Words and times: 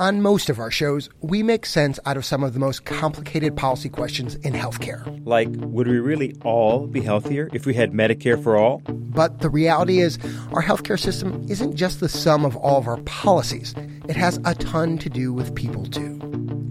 On 0.00 0.20
most 0.20 0.50
of 0.50 0.58
our 0.58 0.72
shows, 0.72 1.08
we 1.20 1.44
make 1.44 1.64
sense 1.64 2.00
out 2.04 2.16
of 2.16 2.24
some 2.24 2.42
of 2.42 2.52
the 2.52 2.58
most 2.58 2.84
complicated 2.84 3.56
policy 3.56 3.88
questions 3.88 4.34
in 4.36 4.52
healthcare. 4.52 5.22
Like, 5.24 5.48
would 5.52 5.86
we 5.86 6.00
really 6.00 6.34
all 6.42 6.88
be 6.88 7.00
healthier 7.00 7.48
if 7.52 7.64
we 7.64 7.74
had 7.74 7.92
Medicare 7.92 8.42
for 8.42 8.56
all? 8.56 8.82
But 8.88 9.38
the 9.38 9.48
reality 9.48 10.00
is, 10.00 10.18
our 10.52 10.64
healthcare 10.64 10.98
system 10.98 11.46
isn't 11.48 11.76
just 11.76 12.00
the 12.00 12.08
sum 12.08 12.44
of 12.44 12.56
all 12.56 12.76
of 12.76 12.88
our 12.88 12.96
policies, 13.02 13.72
it 14.08 14.16
has 14.16 14.40
a 14.44 14.56
ton 14.56 14.98
to 14.98 15.08
do 15.08 15.32
with 15.32 15.54
people, 15.54 15.86
too. 15.86 16.20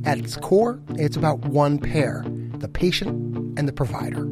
At 0.04 0.18
its 0.18 0.36
core, 0.36 0.82
it's 0.96 1.16
about 1.16 1.40
one 1.46 1.78
pair 1.80 2.26
the 2.58 2.68
patient 2.68 3.58
and 3.58 3.70
the 3.70 3.74
provider. 3.74 4.26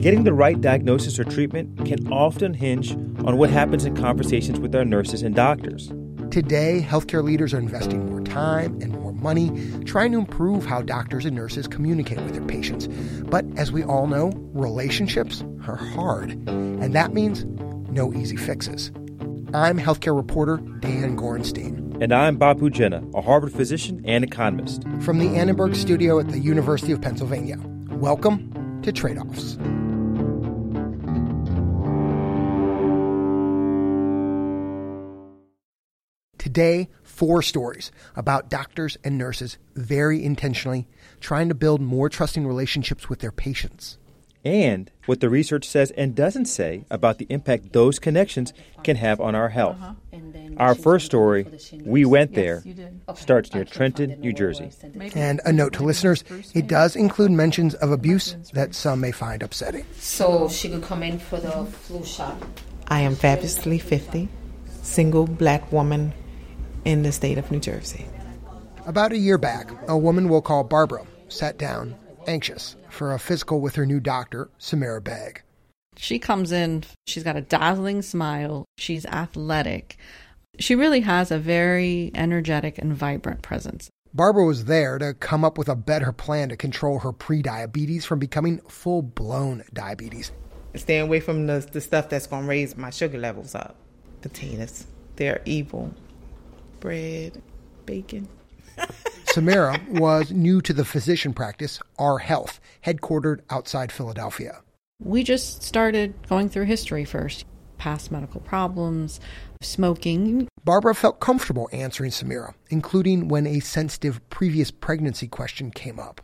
Getting 0.00 0.24
the 0.24 0.32
right 0.32 0.58
diagnosis 0.58 1.18
or 1.18 1.24
treatment 1.24 1.84
can 1.84 2.10
often 2.10 2.54
hinge 2.54 2.92
on 2.92 3.36
what 3.36 3.50
happens 3.50 3.84
in 3.84 3.94
conversations 3.94 4.58
with 4.58 4.74
our 4.74 4.86
nurses 4.86 5.22
and 5.22 5.34
doctors. 5.34 5.92
Today, 6.30 6.86
healthcare 6.88 7.24
leaders 7.24 7.52
are 7.52 7.58
investing 7.58 8.06
more 8.06 8.20
time 8.20 8.80
and 8.80 8.92
more 8.92 9.12
money 9.12 9.50
trying 9.84 10.12
to 10.12 10.18
improve 10.18 10.64
how 10.64 10.80
doctors 10.80 11.24
and 11.24 11.34
nurses 11.34 11.66
communicate 11.66 12.20
with 12.20 12.34
their 12.34 12.44
patients. 12.46 12.86
But 13.24 13.44
as 13.56 13.72
we 13.72 13.82
all 13.82 14.06
know, 14.06 14.30
relationships 14.52 15.42
are 15.66 15.74
hard, 15.74 16.30
and 16.46 16.94
that 16.94 17.14
means 17.14 17.44
no 17.90 18.14
easy 18.14 18.36
fixes. 18.36 18.92
I'm 19.52 19.76
healthcare 19.76 20.14
reporter 20.14 20.58
Dan 20.78 21.16
Gorenstein. 21.16 22.00
And 22.00 22.12
I'm 22.14 22.38
Bapu 22.38 22.70
Jena, 22.70 23.02
a 23.12 23.20
Harvard 23.20 23.52
physician 23.52 24.00
and 24.04 24.22
economist. 24.22 24.84
From 25.00 25.18
the 25.18 25.36
Annenberg 25.36 25.74
studio 25.74 26.20
at 26.20 26.28
the 26.28 26.38
University 26.38 26.92
of 26.92 27.02
Pennsylvania. 27.02 27.56
Welcome 27.90 28.80
to 28.82 28.92
Trade 28.92 29.18
Offs. 29.18 29.58
Today, 36.40 36.88
four 37.02 37.42
stories 37.42 37.92
about 38.16 38.48
doctors 38.48 38.96
and 39.04 39.18
nurses 39.18 39.58
very 39.76 40.24
intentionally 40.24 40.88
trying 41.20 41.50
to 41.50 41.54
build 41.54 41.82
more 41.82 42.08
trusting 42.08 42.46
relationships 42.46 43.10
with 43.10 43.18
their 43.18 43.30
patients. 43.30 43.98
And 44.42 44.90
what 45.04 45.20
the 45.20 45.28
research 45.28 45.68
says 45.68 45.90
and 45.98 46.14
doesn't 46.14 46.46
say 46.46 46.86
about 46.90 47.18
the 47.18 47.26
impact 47.28 47.74
those 47.74 47.98
connections 47.98 48.54
can 48.82 48.96
have 48.96 49.20
on 49.20 49.34
our 49.34 49.50
health. 49.50 49.76
Our 50.56 50.74
first 50.74 51.04
story, 51.04 51.46
We 51.84 52.06
Went 52.06 52.32
There, 52.32 52.64
starts 53.14 53.52
near 53.52 53.66
Trenton, 53.66 54.18
New 54.18 54.32
Jersey. 54.32 54.70
And 55.14 55.42
a 55.44 55.52
note 55.52 55.74
to 55.74 55.84
listeners 55.84 56.24
it 56.54 56.66
does 56.66 56.96
include 56.96 57.32
mentions 57.32 57.74
of 57.74 57.92
abuse 57.92 58.34
that 58.54 58.74
some 58.74 59.02
may 59.02 59.12
find 59.12 59.42
upsetting. 59.42 59.84
So 59.98 60.48
she 60.48 60.70
could 60.70 60.84
come 60.84 61.02
in 61.02 61.18
for 61.18 61.38
the 61.38 61.66
flu 61.66 62.02
shot. 62.02 62.42
I 62.88 63.00
am 63.00 63.14
fabulously 63.14 63.78
50, 63.78 64.30
single 64.82 65.26
black 65.26 65.70
woman 65.70 66.14
in 66.84 67.02
the 67.02 67.12
state 67.12 67.38
of 67.38 67.50
New 67.50 67.60
Jersey. 67.60 68.06
About 68.86 69.12
a 69.12 69.18
year 69.18 69.38
back, 69.38 69.70
a 69.88 69.96
woman 69.96 70.28
we'll 70.28 70.42
call 70.42 70.64
Barbara 70.64 71.04
sat 71.28 71.58
down, 71.58 71.94
anxious, 72.26 72.76
for 72.88 73.12
a 73.12 73.18
physical 73.18 73.60
with 73.60 73.74
her 73.74 73.86
new 73.86 74.00
doctor, 74.00 74.50
Samara 74.58 75.00
Begg. 75.00 75.42
She 75.96 76.18
comes 76.18 76.50
in, 76.50 76.84
she's 77.06 77.22
got 77.22 77.36
a 77.36 77.42
dazzling 77.42 78.02
smile, 78.02 78.64
she's 78.78 79.04
athletic. 79.06 79.96
She 80.58 80.74
really 80.74 81.00
has 81.00 81.30
a 81.30 81.38
very 81.38 82.10
energetic 82.14 82.78
and 82.78 82.94
vibrant 82.94 83.42
presence. 83.42 83.90
Barbara 84.12 84.44
was 84.44 84.64
there 84.64 84.98
to 84.98 85.14
come 85.14 85.44
up 85.44 85.56
with 85.56 85.68
a 85.68 85.76
better 85.76 86.10
plan 86.10 86.48
to 86.48 86.56
control 86.56 86.98
her 87.00 87.12
prediabetes 87.12 88.04
from 88.04 88.18
becoming 88.18 88.60
full 88.68 89.02
blown 89.02 89.62
diabetes. 89.72 90.32
Stay 90.74 90.98
away 90.98 91.20
from 91.20 91.46
the, 91.46 91.66
the 91.72 91.80
stuff 91.80 92.08
that's 92.08 92.26
going 92.26 92.42
to 92.42 92.48
raise 92.48 92.76
my 92.76 92.90
sugar 92.90 93.18
levels 93.18 93.54
up. 93.54 93.76
Potatoes, 94.20 94.86
they're 95.16 95.42
evil 95.44 95.94
bread, 96.80 97.42
bacon. 97.86 98.28
Samara 99.26 99.80
was 99.90 100.32
new 100.32 100.60
to 100.62 100.72
the 100.72 100.84
physician 100.84 101.32
practice, 101.32 101.78
Our 101.98 102.18
Health, 102.18 102.60
headquartered 102.84 103.40
outside 103.50 103.92
Philadelphia. 103.92 104.62
We 105.02 105.22
just 105.22 105.62
started 105.62 106.14
going 106.28 106.48
through 106.48 106.64
history 106.64 107.04
first 107.04 107.44
past 107.78 108.10
medical 108.10 108.40
problems, 108.42 109.20
smoking. 109.62 110.46
Barbara 110.64 110.94
felt 110.94 111.18
comfortable 111.20 111.68
answering 111.72 112.10
Samira, 112.10 112.54
including 112.68 113.28
when 113.28 113.46
a 113.46 113.60
sensitive 113.60 114.20
previous 114.28 114.70
pregnancy 114.70 115.26
question 115.26 115.70
came 115.70 115.98
up. 115.98 116.20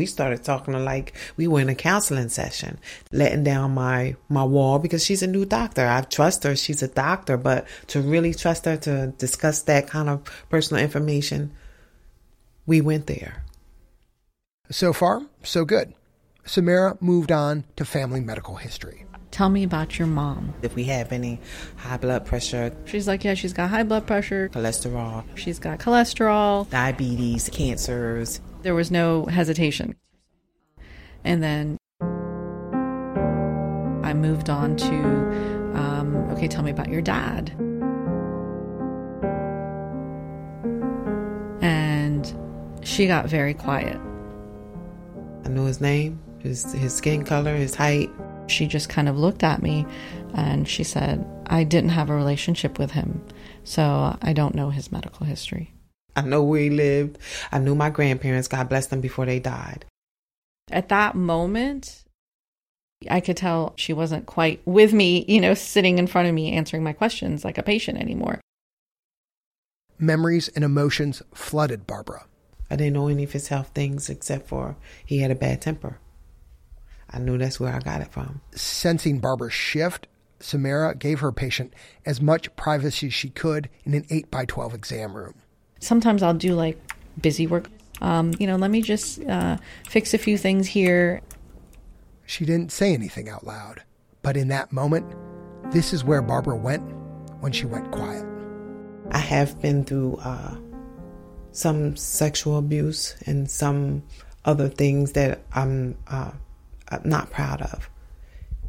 We 0.00 0.06
started 0.06 0.42
talking 0.42 0.72
like 0.82 1.12
we 1.36 1.46
were 1.46 1.60
in 1.60 1.68
a 1.68 1.74
counseling 1.74 2.30
session, 2.30 2.78
letting 3.12 3.44
down 3.44 3.72
my 3.72 4.16
my 4.30 4.44
wall 4.44 4.78
because 4.78 5.04
she's 5.04 5.22
a 5.22 5.26
new 5.26 5.44
doctor. 5.44 5.86
I 5.86 6.00
trust 6.00 6.44
her; 6.44 6.56
she's 6.56 6.82
a 6.82 6.88
doctor, 6.88 7.36
but 7.36 7.66
to 7.88 8.00
really 8.00 8.32
trust 8.32 8.64
her 8.64 8.78
to 8.78 9.08
discuss 9.18 9.60
that 9.64 9.88
kind 9.88 10.08
of 10.08 10.24
personal 10.48 10.82
information, 10.82 11.52
we 12.64 12.80
went 12.80 13.08
there. 13.08 13.44
So 14.70 14.94
far, 14.94 15.20
so 15.42 15.66
good. 15.66 15.92
Samara 16.46 16.96
moved 17.02 17.30
on 17.30 17.64
to 17.76 17.84
family 17.84 18.20
medical 18.20 18.54
history. 18.56 19.04
Tell 19.32 19.50
me 19.50 19.64
about 19.64 19.98
your 19.98 20.08
mom. 20.08 20.54
If 20.62 20.74
we 20.74 20.84
have 20.84 21.12
any 21.12 21.40
high 21.76 21.98
blood 21.98 22.24
pressure, 22.24 22.74
she's 22.86 23.06
like, 23.06 23.22
yeah, 23.22 23.34
she's 23.34 23.52
got 23.52 23.68
high 23.68 23.82
blood 23.82 24.06
pressure, 24.06 24.48
cholesterol, 24.48 25.24
she's 25.34 25.58
got 25.58 25.78
cholesterol, 25.78 26.70
diabetes, 26.70 27.50
cancers. 27.50 28.40
There 28.62 28.74
was 28.74 28.90
no 28.90 29.24
hesitation. 29.24 29.96
And 31.24 31.42
then 31.42 31.78
I 34.04 34.12
moved 34.12 34.50
on 34.50 34.76
to, 34.76 34.94
um, 35.78 36.16
okay, 36.32 36.46
tell 36.46 36.62
me 36.62 36.70
about 36.70 36.88
your 36.88 37.00
dad. 37.00 37.50
And 41.62 42.34
she 42.82 43.06
got 43.06 43.26
very 43.26 43.54
quiet. 43.54 43.98
I 45.44 45.48
knew 45.48 45.64
his 45.64 45.80
name, 45.80 46.20
his, 46.40 46.72
his 46.72 46.94
skin 46.94 47.24
color, 47.24 47.56
his 47.56 47.74
height. 47.74 48.10
She 48.46 48.66
just 48.66 48.88
kind 48.88 49.08
of 49.08 49.16
looked 49.16 49.42
at 49.42 49.62
me 49.62 49.86
and 50.34 50.68
she 50.68 50.84
said, 50.84 51.24
I 51.46 51.64
didn't 51.64 51.90
have 51.90 52.10
a 52.10 52.14
relationship 52.14 52.78
with 52.78 52.90
him, 52.92 53.24
so 53.64 54.18
I 54.20 54.32
don't 54.32 54.54
know 54.54 54.70
his 54.70 54.92
medical 54.92 55.24
history. 55.26 55.72
I 56.20 56.26
know 56.26 56.42
where 56.42 56.60
he 56.60 56.70
lived. 56.70 57.18
I 57.50 57.58
knew 57.58 57.74
my 57.74 57.90
grandparents. 57.90 58.48
God 58.48 58.68
bless 58.68 58.88
them 58.88 59.00
before 59.00 59.26
they 59.26 59.40
died. 59.40 59.86
At 60.70 60.90
that 60.90 61.14
moment, 61.14 62.04
I 63.08 63.20
could 63.20 63.36
tell 63.36 63.72
she 63.76 63.92
wasn't 63.92 64.26
quite 64.26 64.60
with 64.66 64.92
me, 64.92 65.24
you 65.26 65.40
know, 65.40 65.54
sitting 65.54 65.98
in 65.98 66.06
front 66.06 66.28
of 66.28 66.34
me 66.34 66.52
answering 66.52 66.82
my 66.82 66.92
questions 66.92 67.44
like 67.44 67.56
a 67.56 67.62
patient 67.62 67.98
anymore. 67.98 68.40
Memories 69.98 70.48
and 70.48 70.62
emotions 70.62 71.22
flooded 71.32 71.86
Barbara. 71.86 72.26
I 72.70 72.76
didn't 72.76 72.92
know 72.92 73.08
any 73.08 73.24
of 73.24 73.32
his 73.32 73.48
health 73.48 73.70
things 73.74 74.10
except 74.10 74.48
for 74.48 74.76
he 75.04 75.18
had 75.18 75.30
a 75.30 75.34
bad 75.34 75.62
temper. 75.62 75.98
I 77.10 77.18
knew 77.18 77.38
that's 77.38 77.58
where 77.58 77.74
I 77.74 77.80
got 77.80 78.02
it 78.02 78.12
from. 78.12 78.42
Sensing 78.54 79.18
Barbara's 79.18 79.52
shift, 79.52 80.06
Samara 80.38 80.94
gave 80.94 81.20
her 81.20 81.32
patient 81.32 81.74
as 82.06 82.20
much 82.20 82.54
privacy 82.56 83.08
as 83.08 83.14
she 83.14 83.30
could 83.30 83.68
in 83.84 83.94
an 83.94 84.06
8 84.10 84.30
by 84.30 84.44
12 84.44 84.74
exam 84.74 85.14
room. 85.14 85.34
Sometimes 85.80 86.22
I'll 86.22 86.34
do 86.34 86.54
like 86.54 86.78
busy 87.20 87.46
work. 87.46 87.68
Um, 88.00 88.32
you 88.38 88.46
know, 88.46 88.56
let 88.56 88.70
me 88.70 88.82
just 88.82 89.22
uh, 89.24 89.56
fix 89.88 90.14
a 90.14 90.18
few 90.18 90.38
things 90.38 90.66
here. 90.66 91.20
She 92.26 92.44
didn't 92.44 92.72
say 92.72 92.94
anything 92.94 93.28
out 93.28 93.46
loud, 93.46 93.82
but 94.22 94.36
in 94.36 94.48
that 94.48 94.72
moment, 94.72 95.06
this 95.72 95.92
is 95.92 96.04
where 96.04 96.22
Barbara 96.22 96.56
went 96.56 96.82
when 97.40 97.52
she 97.52 97.66
went 97.66 97.90
quiet. 97.90 98.24
I 99.10 99.18
have 99.18 99.60
been 99.60 99.84
through 99.84 100.16
uh, 100.16 100.56
some 101.52 101.96
sexual 101.96 102.58
abuse 102.58 103.16
and 103.26 103.50
some 103.50 104.02
other 104.44 104.68
things 104.68 105.12
that 105.12 105.40
I'm, 105.52 105.98
uh, 106.06 106.30
I'm 106.88 107.02
not 107.04 107.30
proud 107.30 107.62
of. 107.62 107.90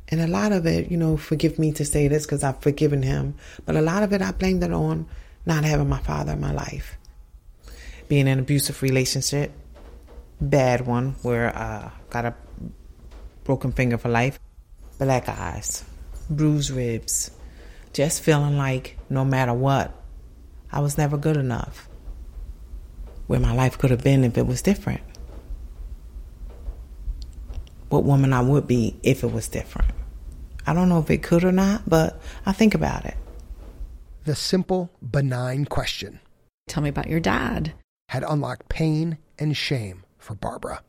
And 0.09 0.19
a 0.19 0.27
lot 0.27 0.51
of 0.51 0.65
it, 0.65 0.91
you 0.91 0.97
know, 0.97 1.15
forgive 1.15 1.57
me 1.57 1.71
to 1.73 1.85
say 1.85 2.07
this 2.07 2.25
because 2.25 2.43
I've 2.43 2.59
forgiven 2.59 3.03
him, 3.03 3.35
but 3.65 3.75
a 3.75 3.81
lot 3.81 4.03
of 4.03 4.11
it 4.11 4.21
I 4.21 4.31
blamed 4.31 4.63
it 4.63 4.73
on 4.73 5.07
not 5.45 5.63
having 5.63 5.87
my 5.87 5.99
father 5.99 6.33
in 6.33 6.41
my 6.41 6.51
life 6.51 6.97
being 8.11 8.27
in 8.27 8.33
an 8.33 8.39
abusive 8.39 8.81
relationship, 8.81 9.53
bad 10.41 10.85
one 10.85 11.15
where 11.21 11.55
I 11.55 11.61
uh, 11.61 11.91
got 12.09 12.25
a 12.25 12.35
broken 13.45 13.71
finger 13.71 13.97
for 13.97 14.09
life, 14.09 14.37
black 14.99 15.29
eyes, 15.29 15.85
bruised 16.29 16.71
ribs, 16.71 17.31
just 17.93 18.21
feeling 18.21 18.57
like 18.57 18.97
no 19.09 19.23
matter 19.23 19.53
what, 19.53 19.95
I 20.73 20.81
was 20.81 20.97
never 20.97 21.15
good 21.15 21.37
enough. 21.37 21.87
Where 23.27 23.39
my 23.39 23.53
life 23.53 23.77
could 23.77 23.91
have 23.91 24.03
been 24.03 24.25
if 24.25 24.37
it 24.37 24.45
was 24.45 24.61
different. 24.61 25.03
What 27.87 28.03
woman 28.03 28.33
I 28.33 28.41
would 28.41 28.67
be 28.67 28.97
if 29.03 29.23
it 29.23 29.31
was 29.31 29.47
different. 29.47 29.93
I 30.67 30.73
don't 30.73 30.89
know 30.89 30.99
if 30.99 31.09
it 31.09 31.23
could 31.23 31.45
or 31.45 31.53
not, 31.53 31.87
but 31.87 32.19
I 32.45 32.51
think 32.51 32.75
about 32.75 33.05
it. 33.05 33.15
The 34.25 34.35
simple, 34.35 34.91
benign 35.01 35.63
question 35.63 36.19
Tell 36.67 36.83
me 36.83 36.89
about 36.89 37.07
your 37.07 37.21
dad 37.21 37.71
had 38.11 38.25
unlocked 38.27 38.67
pain 38.67 39.17
and 39.39 39.55
shame 39.55 40.03
for 40.17 40.35
Barbara. 40.35 40.83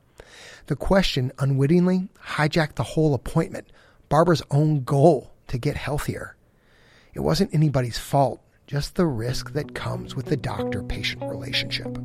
The 0.67 0.75
question 0.75 1.31
unwittingly 1.39 2.09
hijacked 2.27 2.75
the 2.75 2.83
whole 2.83 3.15
appointment, 3.15 3.71
Barbara's 4.09 4.43
own 4.51 4.83
goal 4.83 5.31
to 5.47 5.57
get 5.57 5.77
healthier. 5.77 6.35
It 7.15 7.21
wasn't 7.21 7.55
anybody's 7.55 7.97
fault 7.97 8.41
just 8.67 8.97
the 8.97 9.07
risk 9.07 9.53
that 9.53 9.73
comes 9.73 10.17
with 10.17 10.27
the 10.27 10.37
doctor 10.37 10.83
patient 10.83 11.23
relationship. 11.23 11.97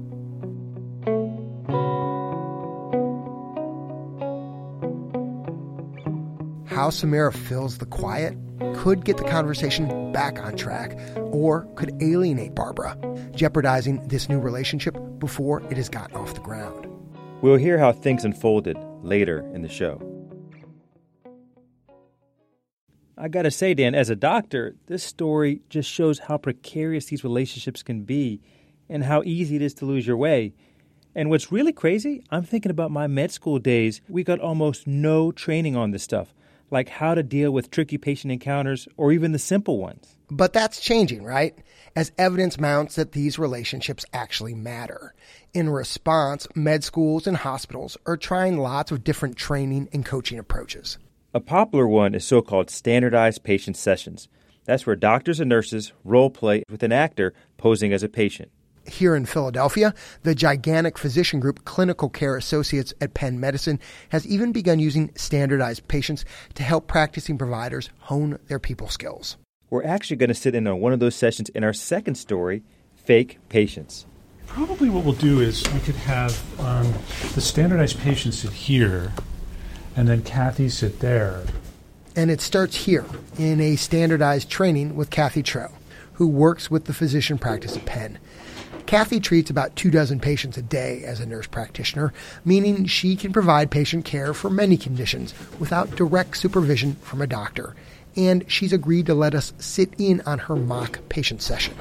How 6.67 6.91
Samira 6.91 7.33
fills 7.33 7.79
the 7.79 7.87
quiet 7.87 8.37
could 8.75 9.03
get 9.03 9.17
the 9.17 9.23
conversation 9.23 10.11
back 10.11 10.37
on 10.37 10.55
track 10.55 10.95
or 11.15 11.63
could 11.73 11.99
alienate 12.03 12.53
Barbara, 12.53 12.95
jeopardizing 13.33 14.07
this 14.07 14.29
new 14.29 14.39
relationship 14.39 14.95
before 15.19 15.61
it 15.71 15.77
has 15.77 15.89
gotten 15.89 16.15
off 16.15 16.33
the 16.33 16.41
ground. 16.41 16.87
We'll 17.41 17.57
hear 17.57 17.77
how 17.77 17.91
things 17.91 18.25
unfolded 18.25 18.77
later 19.01 19.39
in 19.53 19.61
the 19.61 19.69
show. 19.69 20.01
I 23.17 23.27
gotta 23.27 23.51
say, 23.51 23.73
Dan, 23.73 23.95
as 23.95 24.09
a 24.09 24.15
doctor, 24.15 24.75
this 24.85 25.03
story 25.03 25.61
just 25.69 25.89
shows 25.89 26.19
how 26.19 26.37
precarious 26.37 27.05
these 27.05 27.23
relationships 27.23 27.81
can 27.81 28.03
be 28.03 28.41
and 28.89 29.03
how 29.03 29.23
easy 29.23 29.55
it 29.55 29.61
is 29.61 29.73
to 29.75 29.85
lose 29.85 30.05
your 30.05 30.17
way. 30.17 30.53
And 31.15 31.31
what's 31.31 31.51
really 31.51 31.73
crazy, 31.73 32.23
I'm 32.29 32.43
thinking 32.43 32.69
about 32.69 32.91
my 32.91 33.07
med 33.07 33.31
school 33.31 33.57
days. 33.57 34.01
We 34.07 34.23
got 34.23 34.39
almost 34.39 34.85
no 34.85 35.31
training 35.31 35.75
on 35.75 35.91
this 35.91 36.03
stuff 36.03 36.33
like 36.69 36.89
how 36.89 37.15
to 37.15 37.23
deal 37.23 37.51
with 37.51 37.71
tricky 37.71 37.97
patient 37.97 38.31
encounters 38.31 38.87
or 38.97 39.11
even 39.11 39.31
the 39.31 39.39
simple 39.39 39.77
ones. 39.77 40.17
But 40.29 40.53
that's 40.53 40.81
changing, 40.81 41.23
right? 41.23 41.57
As 41.95 42.11
evidence 42.17 42.59
mounts 42.59 42.95
that 42.95 43.13
these 43.13 43.39
relationships 43.39 44.05
actually 44.13 44.53
matter. 44.53 45.13
In 45.53 45.69
response, 45.69 46.47
med 46.55 46.83
schools 46.83 47.27
and 47.27 47.37
hospitals 47.37 47.97
are 48.05 48.17
trying 48.17 48.57
lots 48.57 48.91
of 48.91 49.03
different 49.03 49.37
training 49.37 49.89
and 49.93 50.05
coaching 50.05 50.37
approaches. 50.37 50.97
A 51.33 51.39
popular 51.39 51.87
one 51.87 52.15
is 52.15 52.25
so 52.25 52.41
called 52.41 52.69
standardized 52.69 53.43
patient 53.43 53.77
sessions. 53.77 54.27
That's 54.65 54.85
where 54.85 54.95
doctors 54.95 55.39
and 55.39 55.49
nurses 55.49 55.93
role 56.03 56.29
play 56.29 56.63
with 56.69 56.83
an 56.83 56.91
actor 56.91 57.33
posing 57.57 57.93
as 57.93 58.03
a 58.03 58.09
patient 58.09 58.51
here 58.87 59.15
in 59.15 59.25
Philadelphia, 59.25 59.93
the 60.23 60.35
gigantic 60.35 60.97
physician 60.97 61.39
group 61.39 61.65
Clinical 61.65 62.09
Care 62.09 62.37
Associates 62.37 62.93
at 63.01 63.13
Penn 63.13 63.39
Medicine 63.39 63.79
has 64.09 64.25
even 64.25 64.51
begun 64.51 64.79
using 64.79 65.11
standardized 65.15 65.87
patients 65.87 66.25
to 66.55 66.63
help 66.63 66.87
practicing 66.87 67.37
providers 67.37 67.89
hone 67.99 68.39
their 68.47 68.59
people 68.59 68.87
skills. 68.87 69.37
We're 69.69 69.83
actually 69.83 70.17
going 70.17 70.29
to 70.29 70.33
sit 70.33 70.55
in 70.55 70.65
on 70.67 70.79
one 70.79 70.93
of 70.93 70.99
those 70.99 71.15
sessions 71.15 71.49
in 71.49 71.63
our 71.63 71.73
second 71.73 72.15
story 72.15 72.63
Fake 72.95 73.39
Patients. 73.49 74.05
Probably 74.47 74.89
what 74.89 75.03
we'll 75.03 75.13
do 75.13 75.41
is 75.41 75.63
we 75.73 75.79
could 75.81 75.95
have 75.95 76.59
um, 76.59 76.93
the 77.35 77.41
standardized 77.41 77.99
patient 77.99 78.33
sit 78.33 78.51
here, 78.51 79.11
and 79.95 80.07
then 80.07 80.23
Kathy 80.23 80.69
sit 80.69 80.99
there. 80.99 81.43
And 82.15 82.31
it 82.31 82.41
starts 82.41 82.75
here 82.75 83.05
in 83.37 83.59
a 83.59 83.75
standardized 83.75 84.49
training 84.49 84.95
with 84.95 85.09
Kathy 85.09 85.43
Tro, 85.43 85.71
who 86.13 86.27
works 86.27 86.71
with 86.71 86.85
the 86.85 86.93
physician 86.93 87.37
practice 87.37 87.77
at 87.77 87.85
Penn. 87.85 88.17
Kathy 88.87 89.19
treats 89.19 89.49
about 89.49 89.75
two 89.75 89.91
dozen 89.91 90.21
patients 90.21 90.57
a 90.57 90.61
day 90.61 91.03
as 91.03 91.19
a 91.19 91.25
nurse 91.25 91.45
practitioner, 91.45 92.13
meaning 92.45 92.85
she 92.85 93.17
can 93.17 93.33
provide 93.33 93.69
patient 93.69 94.05
care 94.05 94.33
for 94.33 94.49
many 94.49 94.77
conditions 94.77 95.33
without 95.59 95.95
direct 95.97 96.37
supervision 96.37 96.95
from 97.01 97.21
a 97.21 97.27
doctor. 97.27 97.75
And 98.15 98.49
she's 98.49 98.71
agreed 98.71 99.05
to 99.07 99.13
let 99.13 99.35
us 99.35 99.51
sit 99.59 99.93
in 99.97 100.21
on 100.21 100.39
her 100.39 100.55
mock 100.55 100.99
patient 101.09 101.41
session. 101.41 101.75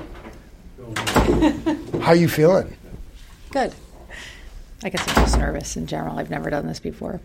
How 2.01 2.09
are 2.09 2.17
you 2.17 2.29
feeling? 2.29 2.77
Good. 3.51 3.73
I 4.83 4.89
guess 4.89 5.09
I'm 5.09 5.15
just 5.15 5.39
nervous 5.39 5.77
in 5.77 5.87
general. 5.87 6.19
I've 6.19 6.29
never 6.29 6.51
done 6.51 6.67
this 6.67 6.81
before. 6.81 7.21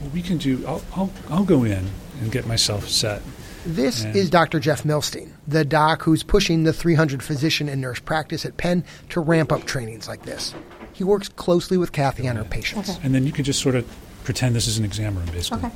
Well, 0.00 0.10
we 0.14 0.22
can 0.22 0.38
do. 0.38 0.66
I'll, 0.66 0.82
I'll, 0.96 1.10
I'll 1.28 1.44
go 1.44 1.64
in 1.64 1.86
and 2.20 2.32
get 2.32 2.46
myself 2.46 2.88
set. 2.88 3.20
This 3.66 4.04
and 4.04 4.16
is 4.16 4.30
Dr. 4.30 4.58
Jeff 4.58 4.84
Millstein, 4.84 5.32
the 5.46 5.64
doc 5.64 6.02
who's 6.02 6.22
pushing 6.22 6.64
the 6.64 6.72
300 6.72 7.22
physician 7.22 7.68
and 7.68 7.80
nurse 7.80 8.00
practice 8.00 8.46
at 8.46 8.56
Penn 8.56 8.84
to 9.10 9.20
ramp 9.20 9.52
up 9.52 9.64
trainings 9.64 10.08
like 10.08 10.22
this. 10.22 10.54
He 10.92 11.04
works 11.04 11.28
closely 11.28 11.76
with 11.76 11.92
Kathy 11.92 12.26
on 12.28 12.36
her 12.36 12.44
patients. 12.44 12.90
Okay. 12.90 13.00
And 13.02 13.14
then 13.14 13.26
you 13.26 13.32
can 13.32 13.44
just 13.44 13.60
sort 13.60 13.74
of 13.74 13.86
pretend 14.24 14.54
this 14.54 14.66
is 14.66 14.78
an 14.78 14.84
exam 14.84 15.16
room, 15.16 15.26
basically. 15.26 15.58
Okay. 15.58 15.74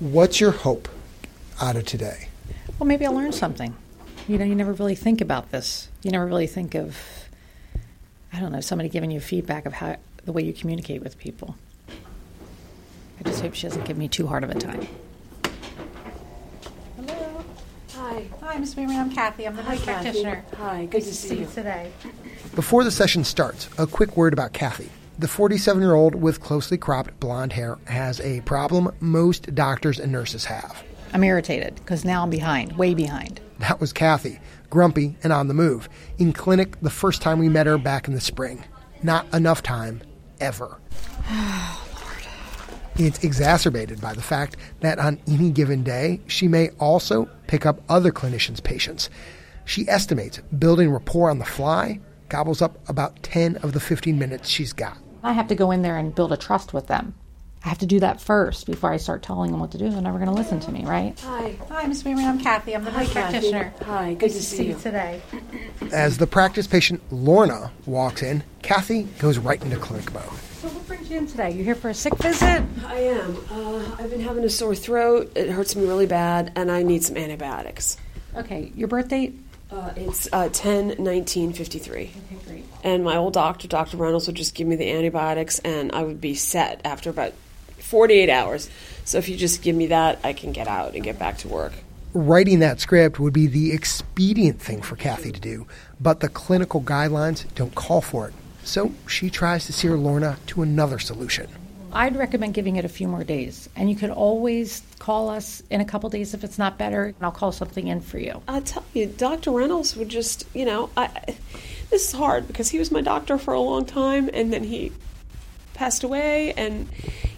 What's 0.00 0.40
your 0.40 0.50
hope 0.50 0.88
out 1.60 1.76
of 1.76 1.86
today? 1.86 2.28
Well, 2.78 2.86
maybe 2.86 3.06
I'll 3.06 3.14
learn 3.14 3.32
something. 3.32 3.74
You 4.28 4.38
know, 4.38 4.44
you 4.44 4.54
never 4.54 4.72
really 4.72 4.94
think 4.94 5.20
about 5.20 5.50
this. 5.50 5.88
You 6.02 6.10
never 6.10 6.26
really 6.26 6.46
think 6.46 6.74
of, 6.74 6.96
I 8.32 8.40
don't 8.40 8.52
know, 8.52 8.60
somebody 8.60 8.88
giving 8.88 9.10
you 9.10 9.20
feedback 9.20 9.66
of 9.66 9.74
how 9.74 9.96
the 10.24 10.32
way 10.32 10.42
you 10.42 10.52
communicate 10.52 11.02
with 11.02 11.18
people. 11.18 11.56
I 13.18 13.22
just 13.24 13.42
hope 13.42 13.54
she 13.54 13.66
doesn't 13.66 13.84
give 13.84 13.98
me 13.98 14.08
too 14.08 14.26
hard 14.26 14.44
of 14.44 14.50
a 14.50 14.54
time. 14.54 14.86
Hi. 18.50 18.54
Hi, 18.54 18.60
Ms. 18.60 18.76
Mary. 18.76 18.96
I'm 18.96 19.12
Kathy. 19.12 19.46
I'm 19.46 19.54
the 19.54 19.62
nurse 19.62 19.84
practitioner. 19.84 20.44
Hi. 20.56 20.80
Good, 20.80 20.90
Good 20.90 21.02
to, 21.04 21.14
see 21.14 21.38
you 21.38 21.46
today. 21.46 21.92
Before 22.56 22.82
the 22.82 22.90
session 22.90 23.22
starts, 23.22 23.68
a 23.78 23.86
quick 23.86 24.16
word 24.16 24.32
about 24.32 24.52
Kathy. 24.52 24.90
The 25.20 25.28
47 25.28 25.80
year 25.80 25.94
old 25.94 26.16
with 26.16 26.40
closely 26.40 26.76
cropped 26.76 27.20
blonde 27.20 27.52
hair 27.52 27.78
has 27.84 28.20
a 28.22 28.40
problem 28.40 28.92
most 28.98 29.54
doctors 29.54 30.00
and 30.00 30.10
nurses 30.10 30.46
have. 30.46 30.82
I'm 31.12 31.22
irritated 31.22 31.76
because 31.76 32.04
now 32.04 32.24
I'm 32.24 32.30
behind, 32.30 32.76
way 32.76 32.92
behind. 32.92 33.40
That 33.60 33.80
was 33.80 33.92
Kathy, 33.92 34.40
grumpy 34.68 35.14
and 35.22 35.32
on 35.32 35.46
the 35.46 35.54
move, 35.54 35.88
in 36.18 36.32
clinic 36.32 36.80
the 36.80 36.90
first 36.90 37.22
time 37.22 37.38
we 37.38 37.48
met 37.48 37.68
her 37.68 37.78
back 37.78 38.08
in 38.08 38.14
the 38.14 38.20
spring. 38.20 38.64
Not 39.00 39.32
enough 39.32 39.62
time, 39.62 40.02
ever. 40.40 40.80
It's 42.96 43.22
exacerbated 43.24 44.00
by 44.00 44.14
the 44.14 44.22
fact 44.22 44.56
that 44.80 44.98
on 44.98 45.20
any 45.26 45.50
given 45.50 45.82
day, 45.82 46.20
she 46.26 46.48
may 46.48 46.70
also 46.78 47.28
pick 47.46 47.64
up 47.64 47.80
other 47.88 48.12
clinicians' 48.12 48.62
patients. 48.62 49.08
She 49.64 49.88
estimates 49.88 50.38
building 50.58 50.90
rapport 50.90 51.30
on 51.30 51.38
the 51.38 51.44
fly 51.44 52.00
gobbles 52.28 52.62
up 52.62 52.78
about 52.88 53.22
10 53.22 53.56
of 53.56 53.72
the 53.72 53.80
15 53.80 54.18
minutes 54.18 54.48
she's 54.48 54.72
got. 54.72 54.96
I 55.22 55.32
have 55.32 55.48
to 55.48 55.54
go 55.54 55.70
in 55.70 55.82
there 55.82 55.98
and 55.98 56.14
build 56.14 56.32
a 56.32 56.36
trust 56.36 56.72
with 56.72 56.86
them. 56.86 57.14
I 57.62 57.68
have 57.68 57.78
to 57.78 57.86
do 57.86 58.00
that 58.00 58.22
first 58.22 58.66
before 58.66 58.90
I 58.90 58.96
start 58.96 59.22
telling 59.22 59.50
them 59.50 59.60
what 59.60 59.72
to 59.72 59.78
do. 59.78 59.90
They're 59.90 60.00
never 60.00 60.16
going 60.16 60.30
to 60.30 60.34
listen 60.34 60.60
to 60.60 60.72
me, 60.72 60.84
right? 60.86 61.18
Hi. 61.20 61.56
Hi, 61.68 61.86
Ms. 61.86 62.06
Mary. 62.06 62.24
I'm 62.24 62.40
Kathy. 62.40 62.74
I'm 62.74 62.84
the 62.84 62.90
nurse 62.90 63.12
practitioner. 63.12 63.74
Hi. 63.84 64.14
Good, 64.14 64.18
Good 64.20 64.30
to 64.30 64.42
see 64.42 64.68
you 64.68 64.74
today. 64.76 65.20
As 65.92 66.16
the 66.16 66.26
practice 66.26 66.66
patient 66.66 67.02
Lorna 67.12 67.70
walks 67.84 68.22
in, 68.22 68.44
Kathy 68.62 69.02
goes 69.18 69.36
right 69.36 69.62
into 69.62 69.76
clinic 69.76 70.10
mode. 70.14 70.22
So 70.22 70.68
what 70.68 70.86
brings 70.86 70.99
you 70.99 70.99
in 71.10 71.26
today? 71.26 71.50
You 71.50 71.64
here 71.64 71.74
for 71.74 71.88
a 71.88 71.94
sick 71.94 72.16
visit? 72.18 72.62
I 72.86 72.94
am. 72.94 73.36
Uh, 73.50 73.96
I've 73.98 74.10
been 74.10 74.20
having 74.20 74.44
a 74.44 74.50
sore 74.50 74.74
throat. 74.74 75.32
It 75.36 75.50
hurts 75.50 75.74
me 75.76 75.86
really 75.86 76.06
bad, 76.06 76.52
and 76.56 76.70
I 76.70 76.82
need 76.82 77.02
some 77.02 77.16
antibiotics. 77.16 77.96
Okay. 78.36 78.72
Your 78.74 78.88
birth 78.88 79.08
date? 79.08 79.38
Uh, 79.70 79.92
it's 79.96 80.28
uh, 80.32 80.48
10 80.52 80.96
19 80.98 81.52
53. 81.52 82.02
Okay, 82.02 82.12
great. 82.46 82.64
And 82.82 83.04
my 83.04 83.16
old 83.16 83.34
doctor, 83.34 83.68
Dr. 83.68 83.96
Reynolds, 83.96 84.26
would 84.26 84.36
just 84.36 84.54
give 84.54 84.66
me 84.66 84.76
the 84.76 84.90
antibiotics, 84.90 85.58
and 85.60 85.92
I 85.92 86.02
would 86.02 86.20
be 86.20 86.34
set 86.34 86.80
after 86.84 87.10
about 87.10 87.32
48 87.78 88.28
hours. 88.30 88.68
So 89.04 89.18
if 89.18 89.28
you 89.28 89.36
just 89.36 89.62
give 89.62 89.76
me 89.76 89.86
that, 89.88 90.18
I 90.24 90.32
can 90.32 90.52
get 90.52 90.68
out 90.68 90.94
and 90.94 91.04
get 91.04 91.18
back 91.18 91.38
to 91.38 91.48
work. 91.48 91.72
Writing 92.12 92.58
that 92.58 92.80
script 92.80 93.20
would 93.20 93.32
be 93.32 93.46
the 93.46 93.72
expedient 93.72 94.60
thing 94.60 94.82
for 94.82 94.96
Kathy 94.96 95.30
to 95.30 95.40
do, 95.40 95.66
but 96.00 96.18
the 96.18 96.28
clinical 96.28 96.80
guidelines 96.80 97.44
don't 97.54 97.74
call 97.74 98.00
for 98.00 98.26
it. 98.26 98.34
So 98.70 98.92
she 99.08 99.30
tries 99.30 99.66
to 99.66 99.72
steer 99.72 99.96
Lorna 99.96 100.38
to 100.46 100.62
another 100.62 101.00
solution. 101.00 101.48
I'd 101.92 102.14
recommend 102.14 102.54
giving 102.54 102.76
it 102.76 102.84
a 102.84 102.88
few 102.88 103.08
more 103.08 103.24
days. 103.24 103.68
And 103.74 103.90
you 103.90 103.96
could 103.96 104.10
always 104.10 104.84
call 105.00 105.28
us 105.28 105.60
in 105.70 105.80
a 105.80 105.84
couple 105.84 106.08
days 106.08 106.34
if 106.34 106.44
it's 106.44 106.56
not 106.56 106.78
better, 106.78 107.06
and 107.06 107.16
I'll 107.20 107.32
call 107.32 107.50
something 107.50 107.88
in 107.88 108.00
for 108.00 108.20
you. 108.20 108.40
I 108.46 108.60
tell 108.60 108.84
you, 108.94 109.06
Dr. 109.06 109.50
Reynolds 109.50 109.96
would 109.96 110.08
just, 110.08 110.46
you 110.54 110.64
know, 110.64 110.88
I, 110.96 111.08
this 111.90 112.10
is 112.10 112.12
hard 112.12 112.46
because 112.46 112.68
he 112.68 112.78
was 112.78 112.92
my 112.92 113.00
doctor 113.00 113.38
for 113.38 113.54
a 113.54 113.60
long 113.60 113.86
time 113.86 114.30
and 114.32 114.52
then 114.52 114.62
he 114.62 114.92
passed 115.74 116.04
away. 116.04 116.52
And, 116.52 116.88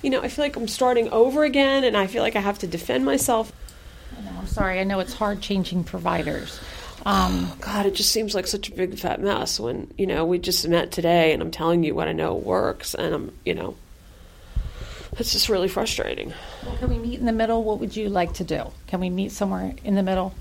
you 0.02 0.10
know, 0.10 0.20
I 0.20 0.28
feel 0.28 0.44
like 0.44 0.56
I'm 0.56 0.68
starting 0.68 1.08
over 1.08 1.44
again 1.44 1.82
and 1.84 1.96
I 1.96 2.08
feel 2.08 2.22
like 2.22 2.36
I 2.36 2.40
have 2.40 2.58
to 2.58 2.66
defend 2.66 3.06
myself. 3.06 3.50
I 4.18 4.20
know, 4.20 4.32
I'm 4.38 4.46
sorry. 4.46 4.80
I 4.80 4.84
know 4.84 5.00
it's 5.00 5.14
hard 5.14 5.40
changing 5.40 5.84
providers. 5.84 6.60
Um, 7.04 7.48
oh, 7.50 7.56
God, 7.60 7.86
it 7.86 7.94
just 7.94 8.10
seems 8.12 8.34
like 8.34 8.46
such 8.46 8.68
a 8.68 8.72
big 8.72 8.98
fat 8.98 9.20
mess 9.20 9.58
when, 9.58 9.92
you 9.98 10.06
know, 10.06 10.24
we 10.24 10.38
just 10.38 10.66
met 10.68 10.92
today 10.92 11.32
and 11.32 11.42
I'm 11.42 11.50
telling 11.50 11.82
you 11.82 11.94
what 11.94 12.08
I 12.08 12.12
know 12.12 12.34
works 12.34 12.94
and 12.94 13.14
I'm, 13.14 13.32
you 13.44 13.54
know, 13.54 13.74
it's 15.18 15.32
just 15.32 15.48
really 15.48 15.68
frustrating. 15.68 16.32
Well, 16.64 16.76
can 16.76 16.88
we 16.88 16.98
meet 16.98 17.18
in 17.18 17.26
the 17.26 17.32
middle? 17.32 17.64
What 17.64 17.80
would 17.80 17.96
you 17.96 18.08
like 18.08 18.34
to 18.34 18.44
do? 18.44 18.70
Can 18.86 19.00
we 19.00 19.10
meet 19.10 19.32
somewhere 19.32 19.74
in 19.84 19.94
the 19.94 20.02
middle? 20.02 20.34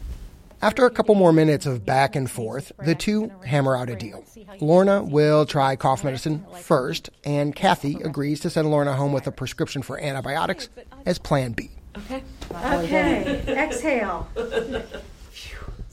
After 0.62 0.86
a 0.86 0.92
couple 0.92 1.16
more 1.16 1.34
minutes 1.34 1.66
of 1.66 1.84
back 1.88 2.16
and 2.16 2.30
forth, 2.30 2.72
the 2.86 2.94
two 2.94 3.32
hammer 3.44 3.76
out 3.76 3.90
a 3.90 3.96
deal. 3.96 4.24
Lorna 4.60 5.02
will 5.02 5.48
try 5.48 5.76
cough 5.76 6.04
medicine 6.04 6.46
first, 6.60 7.10
and 7.24 7.56
Kathy 7.56 7.96
agrees 8.04 8.42
to 8.42 8.52
send 8.52 8.70
Lorna 8.70 8.94
home 8.94 9.12
with 9.12 9.26
a 9.26 9.32
prescription 9.32 9.82
for 9.82 10.00
antibiotics 10.00 10.70
as 11.08 11.18
Plan 11.18 11.54
B. 11.54 11.72
Okay. 11.98 12.24
Okay. 12.54 13.44
Exhale. 13.48 14.30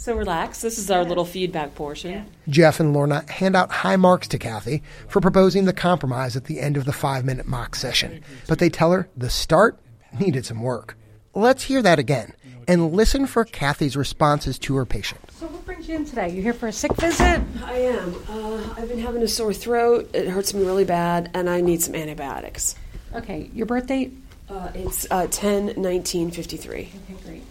So 0.08 0.16
relax. 0.16 0.62
This 0.62 0.78
is 0.78 0.90
our 0.90 1.04
little 1.04 1.26
feedback 1.26 1.74
portion. 1.74 2.10
Yeah. 2.12 2.24
Jeff 2.48 2.80
and 2.80 2.94
Lorna 2.94 3.30
hand 3.30 3.54
out 3.54 3.70
high 3.70 3.96
marks 3.96 4.26
to 4.28 4.38
Kathy 4.38 4.82
for 5.06 5.20
proposing 5.20 5.66
the 5.66 5.74
compromise 5.74 6.34
at 6.34 6.44
the 6.44 6.60
end 6.60 6.78
of 6.78 6.86
the 6.86 6.94
five 6.94 7.26
minute 7.26 7.46
mock 7.46 7.76
session. 7.76 8.24
But 8.46 8.58
they 8.58 8.70
tell 8.70 8.90
her 8.92 9.06
the 9.18 9.28
start 9.28 9.78
needed 10.18 10.46
some 10.46 10.62
work. 10.62 10.96
Let's 11.34 11.64
hear 11.64 11.82
that 11.82 11.98
again. 11.98 12.32
and 12.66 12.94
listen 12.94 13.26
for 13.26 13.44
Kathy's 13.44 13.98
responses 13.98 14.58
to 14.60 14.76
her 14.76 14.86
patient. 14.86 15.20
So, 15.32 15.46
what 15.46 15.66
brings 15.66 15.86
you 15.86 15.96
in 15.96 16.06
today? 16.06 16.30
You 16.30 16.40
here 16.40 16.54
for 16.54 16.68
a 16.68 16.72
sick 16.72 16.96
visit? 16.96 17.42
I 17.62 17.74
am. 17.74 18.14
Uh, 18.30 18.74
I've 18.78 18.88
been 18.88 19.00
having 19.00 19.22
a 19.22 19.28
sore 19.28 19.52
throat. 19.52 20.08
It 20.14 20.28
hurts 20.28 20.54
me 20.54 20.64
really 20.64 20.86
bad, 20.86 21.30
and 21.34 21.50
I 21.50 21.60
need 21.60 21.82
some 21.82 21.94
antibiotics. 21.94 22.76
Okay, 23.14 23.50
your 23.52 23.66
birth 23.66 23.86
date? 23.86 24.14
Uh, 24.48 24.70
it's 24.74 25.06
uh, 25.10 25.26
10 25.30 25.74
19 25.76 26.30
53. 26.30 26.78
Okay, 26.78 26.92
great. 27.26 27.42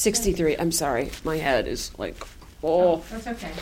63. 0.00 0.56
I'm 0.56 0.72
sorry. 0.72 1.10
My 1.24 1.36
head 1.36 1.68
is 1.68 1.96
like, 1.98 2.16
oh. 2.64 2.94
oh. 2.94 3.04
That's 3.10 3.26
okay. 3.26 3.52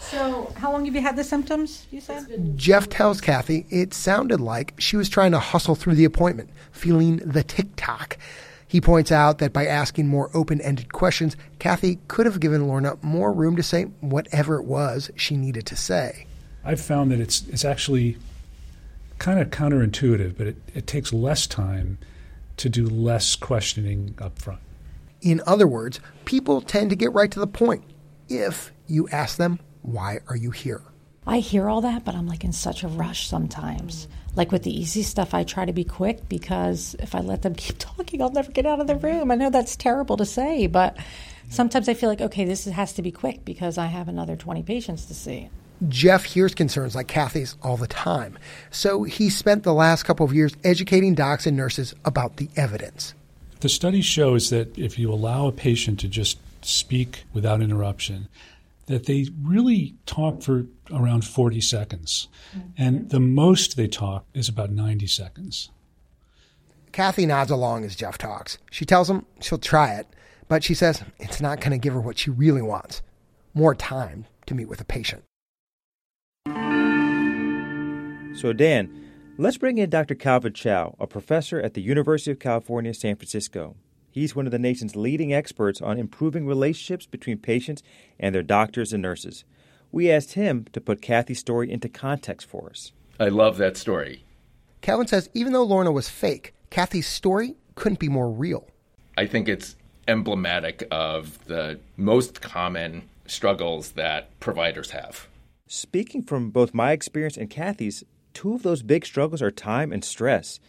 So, 0.00 0.52
how 0.56 0.72
long 0.72 0.84
have 0.84 0.94
you 0.94 1.00
had 1.00 1.16
the 1.16 1.24
symptoms, 1.24 1.86
you 1.90 2.00
said? 2.00 2.56
Jeff 2.56 2.88
tells 2.88 3.20
Kathy 3.20 3.66
it 3.70 3.94
sounded 3.94 4.40
like 4.40 4.74
she 4.78 4.96
was 4.96 5.08
trying 5.08 5.32
to 5.32 5.38
hustle 5.38 5.74
through 5.74 5.94
the 5.94 6.04
appointment, 6.04 6.50
feeling 6.70 7.16
the 7.18 7.42
tick 7.42 7.66
tock. 7.76 8.16
He 8.68 8.80
points 8.80 9.12
out 9.12 9.38
that 9.38 9.52
by 9.52 9.66
asking 9.66 10.08
more 10.08 10.30
open 10.34 10.60
ended 10.60 10.92
questions, 10.92 11.36
Kathy 11.60 11.98
could 12.08 12.26
have 12.26 12.40
given 12.40 12.66
Lorna 12.66 12.98
more 13.00 13.32
room 13.32 13.54
to 13.56 13.62
say 13.62 13.84
whatever 14.00 14.56
it 14.56 14.64
was 14.64 15.10
she 15.16 15.36
needed 15.36 15.66
to 15.66 15.76
say. 15.76 16.26
I've 16.64 16.80
found 16.80 17.12
that 17.12 17.20
it's, 17.20 17.46
it's 17.46 17.64
actually 17.64 18.16
kind 19.18 19.38
of 19.38 19.50
counterintuitive, 19.50 20.36
but 20.36 20.48
it, 20.48 20.56
it 20.74 20.86
takes 20.88 21.12
less 21.12 21.46
time 21.46 21.98
to 22.56 22.68
do 22.68 22.88
less 22.88 23.36
questioning 23.36 24.16
up 24.20 24.38
front. 24.40 24.60
In 25.22 25.42
other 25.46 25.66
words, 25.66 26.00
people 26.24 26.60
tend 26.60 26.90
to 26.90 26.96
get 26.96 27.12
right 27.12 27.30
to 27.30 27.40
the 27.40 27.46
point 27.46 27.84
if 28.28 28.72
you 28.86 29.08
ask 29.08 29.36
them, 29.36 29.58
Why 29.82 30.20
are 30.28 30.36
you 30.36 30.50
here? 30.50 30.82
I 31.26 31.40
hear 31.40 31.68
all 31.68 31.80
that, 31.80 32.04
but 32.04 32.14
I'm 32.14 32.26
like 32.26 32.44
in 32.44 32.52
such 32.52 32.84
a 32.84 32.88
rush 32.88 33.26
sometimes. 33.26 34.06
Like 34.36 34.52
with 34.52 34.62
the 34.62 34.78
easy 34.78 35.02
stuff, 35.02 35.34
I 35.34 35.42
try 35.42 35.64
to 35.64 35.72
be 35.72 35.82
quick 35.82 36.28
because 36.28 36.94
if 37.00 37.14
I 37.14 37.20
let 37.20 37.42
them 37.42 37.54
keep 37.56 37.76
talking, 37.78 38.22
I'll 38.22 38.30
never 38.30 38.52
get 38.52 38.66
out 38.66 38.80
of 38.80 38.86
the 38.86 38.96
room. 38.96 39.30
I 39.30 39.34
know 39.34 39.50
that's 39.50 39.76
terrible 39.76 40.16
to 40.18 40.24
say, 40.24 40.66
but 40.66 40.96
sometimes 41.48 41.88
I 41.88 41.94
feel 41.94 42.08
like, 42.08 42.20
okay, 42.20 42.44
this 42.44 42.64
has 42.66 42.92
to 42.94 43.02
be 43.02 43.10
quick 43.10 43.44
because 43.44 43.76
I 43.76 43.86
have 43.86 44.08
another 44.08 44.36
20 44.36 44.62
patients 44.62 45.06
to 45.06 45.14
see. 45.14 45.50
Jeff 45.88 46.24
hears 46.24 46.54
concerns 46.54 46.94
like 46.94 47.06
Kathy's 47.08 47.56
all 47.62 47.76
the 47.76 47.86
time, 47.86 48.38
so 48.70 49.02
he 49.02 49.28
spent 49.28 49.62
the 49.62 49.74
last 49.74 50.04
couple 50.04 50.24
of 50.24 50.32
years 50.32 50.56
educating 50.64 51.14
docs 51.14 51.46
and 51.46 51.54
nurses 51.54 51.94
about 52.02 52.38
the 52.38 52.48
evidence. 52.56 53.14
The 53.66 53.70
study 53.70 54.00
shows 54.00 54.50
that 54.50 54.78
if 54.78 54.96
you 54.96 55.12
allow 55.12 55.48
a 55.48 55.52
patient 55.52 55.98
to 55.98 56.06
just 56.06 56.38
speak 56.64 57.24
without 57.32 57.60
interruption, 57.60 58.28
that 58.86 59.06
they 59.06 59.26
really 59.42 59.96
talk 60.06 60.40
for 60.40 60.66
around 60.92 61.24
40 61.24 61.60
seconds. 61.60 62.28
Mm-hmm. 62.56 62.68
And 62.78 63.10
the 63.10 63.18
most 63.18 63.76
they 63.76 63.88
talk 63.88 64.24
is 64.34 64.48
about 64.48 64.70
90 64.70 65.08
seconds. 65.08 65.70
Kathy 66.92 67.26
nods 67.26 67.50
along 67.50 67.84
as 67.84 67.96
Jeff 67.96 68.18
talks. 68.18 68.58
She 68.70 68.84
tells 68.84 69.10
him 69.10 69.26
she'll 69.40 69.58
try 69.58 69.94
it, 69.94 70.06
but 70.46 70.62
she 70.62 70.74
says 70.74 71.02
it's 71.18 71.40
not 71.40 71.60
going 71.60 71.72
to 71.72 71.78
give 71.78 71.92
her 71.92 72.00
what 72.00 72.18
she 72.18 72.30
really 72.30 72.62
wants 72.62 73.02
more 73.52 73.74
time 73.74 74.26
to 74.46 74.54
meet 74.54 74.68
with 74.68 74.80
a 74.80 74.84
patient. 74.84 75.24
So, 78.38 78.52
Dan, 78.52 79.05
let's 79.38 79.58
bring 79.58 79.78
in 79.78 79.90
Dr. 79.90 80.14
Calvin 80.14 80.52
Chou, 80.52 80.94
a 80.98 81.06
professor 81.06 81.60
at 81.60 81.74
the 81.74 81.82
University 81.82 82.30
of 82.30 82.38
California, 82.38 82.94
San 82.94 83.16
Francisco. 83.16 83.76
He's 84.10 84.34
one 84.34 84.46
of 84.46 84.52
the 84.52 84.58
nation's 84.58 84.96
leading 84.96 85.34
experts 85.34 85.82
on 85.82 85.98
improving 85.98 86.46
relationships 86.46 87.06
between 87.06 87.38
patients 87.38 87.82
and 88.18 88.34
their 88.34 88.42
doctors 88.42 88.92
and 88.92 89.02
nurses. 89.02 89.44
We 89.92 90.10
asked 90.10 90.32
him 90.32 90.66
to 90.72 90.80
put 90.80 91.02
Kathy's 91.02 91.38
story 91.38 91.70
into 91.70 91.88
context 91.88 92.48
for 92.48 92.70
us. 92.70 92.92
I 93.20 93.28
love 93.28 93.58
that 93.58 93.76
story. 93.76 94.24
Calvin 94.80 95.06
says 95.06 95.28
even 95.34 95.52
though 95.52 95.64
Lorna 95.64 95.92
was 95.92 96.08
fake, 96.08 96.54
Kathy's 96.70 97.06
story 97.06 97.56
couldn't 97.74 98.00
be 98.00 98.08
more 98.08 98.30
real. 98.30 98.68
I 99.18 99.26
think 99.26 99.48
it's 99.48 99.76
emblematic 100.08 100.86
of 100.90 101.44
the 101.46 101.78
most 101.96 102.40
common 102.40 103.08
struggles 103.26 103.92
that 103.92 104.38
providers 104.40 104.92
have. 104.92 105.28
Speaking 105.66 106.22
from 106.22 106.50
both 106.50 106.72
my 106.72 106.92
experience 106.92 107.36
and 107.36 107.50
Kathy's, 107.50 108.04
two 108.36 108.52
of 108.52 108.62
those 108.62 108.82
big 108.82 109.06
struggles 109.06 109.40
are 109.40 109.50
time 109.50 109.92
and 109.92 110.04
stress. 110.04 110.60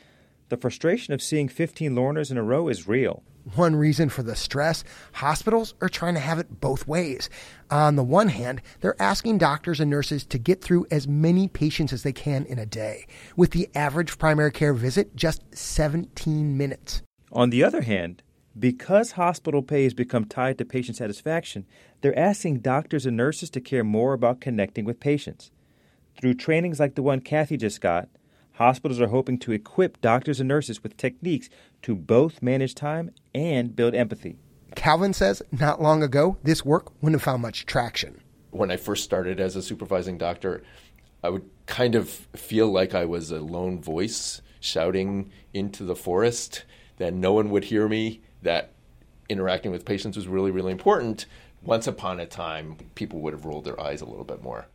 The 0.48 0.56
frustration 0.56 1.14
of 1.14 1.22
seeing 1.22 1.50
15 1.50 1.94
Lornas 1.94 2.32
in 2.32 2.38
a 2.38 2.44
row 2.44 2.70
is 2.70 2.88
real. 2.88 3.24
One 3.56 3.76
reason 3.76 4.08
for 4.08 4.24
the 4.24 4.38
stress 4.38 4.86
hospitals 5.12 5.74
are 5.82 5.90
trying 5.90 6.14
to 6.14 6.22
have 6.22 6.40
it 6.40 6.62
both 6.62 6.88
ways. 6.88 7.30
On 7.70 7.98
the 7.98 8.06
one 8.06 8.30
hand, 8.30 8.62
they're 8.80 9.02
asking 9.02 9.40
doctors 9.40 9.82
and 9.82 9.92
nurses 9.92 10.26
to 10.28 10.38
get 10.38 10.62
through 10.62 10.88
as 10.92 11.10
many 11.10 11.50
patients 11.50 11.92
as 11.92 12.04
they 12.04 12.14
can 12.14 12.46
in 12.46 12.58
a 12.58 12.66
day, 12.66 13.06
with 13.36 13.52
the 13.52 13.68
average 13.76 14.18
primary 14.18 14.54
care 14.54 14.74
visit 14.74 15.14
just 15.18 15.44
17 15.54 16.58
minutes. 16.58 17.02
On 17.34 17.50
the 17.50 17.66
other 17.66 17.82
hand, 17.82 18.24
because 18.58 19.12
hospital 19.12 19.62
pay 19.62 19.84
has 19.84 19.94
become 19.94 20.24
tied 20.24 20.58
to 20.60 20.64
patient 20.64 20.96
satisfaction, 20.96 21.66
they're 22.00 22.18
asking 22.18 22.60
doctors 22.60 23.06
and 23.06 23.18
nurses 23.18 23.50
to 23.50 23.60
care 23.60 23.84
more 23.84 24.14
about 24.14 24.40
connecting 24.40 24.86
with 24.86 25.02
patients. 25.02 25.52
Through 26.20 26.34
trainings 26.34 26.80
like 26.80 26.96
the 26.96 27.04
one 27.04 27.22
Kathy 27.22 27.58
just 27.58 27.80
got, 27.80 28.10
hospitals 28.54 29.00
are 29.00 29.08
hoping 29.08 29.38
to 29.40 29.52
equip 29.52 30.02
doctors 30.02 30.40
and 30.40 30.48
nurses 30.48 30.82
with 30.82 30.98
techniques 30.98 31.48
to 31.84 31.96
both 31.96 32.42
manage 32.42 32.74
time 32.74 33.12
and 33.36 33.76
build 33.76 33.94
empathy. 33.94 34.38
Calvin 34.76 35.14
says 35.14 35.44
not 35.52 35.80
long 35.80 36.02
ago, 36.02 36.38
this 36.42 36.66
work 36.66 36.92
wouldn't 37.02 37.22
have 37.22 37.24
found 37.24 37.44
much 37.44 37.68
traction. 37.68 38.20
When 38.50 38.72
I 38.72 38.78
first 38.78 39.04
started 39.04 39.40
as 39.40 39.56
a 39.56 39.62
supervising 39.62 40.18
doctor, 40.18 40.64
I 41.24 41.30
would 41.30 41.48
kind 41.68 41.94
of 41.94 42.10
feel 42.10 42.72
like 42.72 42.96
I 42.96 43.06
was 43.06 43.30
a 43.30 43.40
lone 43.40 43.80
voice 43.80 44.42
shouting 44.60 45.32
into 45.54 45.84
the 45.84 45.96
forest, 45.96 46.64
that 46.98 47.14
no 47.14 47.32
one 47.34 47.52
would 47.52 47.66
hear 47.66 47.88
me, 47.88 48.22
that 48.42 48.72
interacting 49.30 49.72
with 49.72 49.86
patients 49.86 50.18
was 50.18 50.28
really, 50.28 50.50
really 50.50 50.72
important. 50.72 51.28
Once 51.62 51.86
upon 51.86 52.20
a 52.20 52.26
time, 52.26 52.78
people 52.96 53.20
would 53.20 53.34
have 53.34 53.46
rolled 53.46 53.66
their 53.66 53.80
eyes 53.80 54.02
a 54.02 54.06
little 54.06 54.24
bit 54.24 54.42
more. 54.42 54.68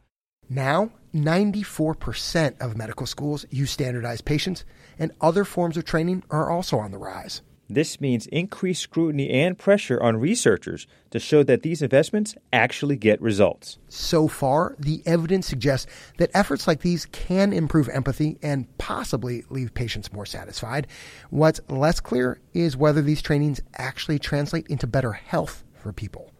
Now, 0.48 0.90
94% 1.14 2.60
of 2.60 2.76
medical 2.76 3.06
schools 3.06 3.46
use 3.50 3.70
standardized 3.70 4.24
patients, 4.24 4.64
and 4.98 5.12
other 5.20 5.44
forms 5.44 5.76
of 5.76 5.84
training 5.84 6.24
are 6.30 6.50
also 6.50 6.78
on 6.78 6.90
the 6.90 6.98
rise. 6.98 7.42
This 7.70 8.02
means 8.02 8.26
increased 8.26 8.82
scrutiny 8.82 9.30
and 9.30 9.58
pressure 9.58 10.02
on 10.02 10.18
researchers 10.18 10.86
to 11.10 11.18
show 11.18 11.42
that 11.44 11.62
these 11.62 11.80
investments 11.80 12.34
actually 12.52 12.96
get 12.96 13.20
results. 13.22 13.78
So 13.88 14.28
far, 14.28 14.76
the 14.78 15.02
evidence 15.06 15.46
suggests 15.46 15.90
that 16.18 16.30
efforts 16.34 16.66
like 16.66 16.80
these 16.80 17.06
can 17.06 17.52
improve 17.52 17.88
empathy 17.88 18.36
and 18.42 18.66
possibly 18.76 19.44
leave 19.48 19.72
patients 19.72 20.12
more 20.12 20.26
satisfied. 20.26 20.86
What's 21.30 21.60
less 21.70 21.98
clear 21.98 22.40
is 22.52 22.76
whether 22.76 23.00
these 23.00 23.22
trainings 23.22 23.62
actually 23.78 24.18
translate 24.18 24.66
into 24.66 24.86
better 24.86 25.12
health 25.12 25.64
for 25.74 25.92
people. 25.92 26.31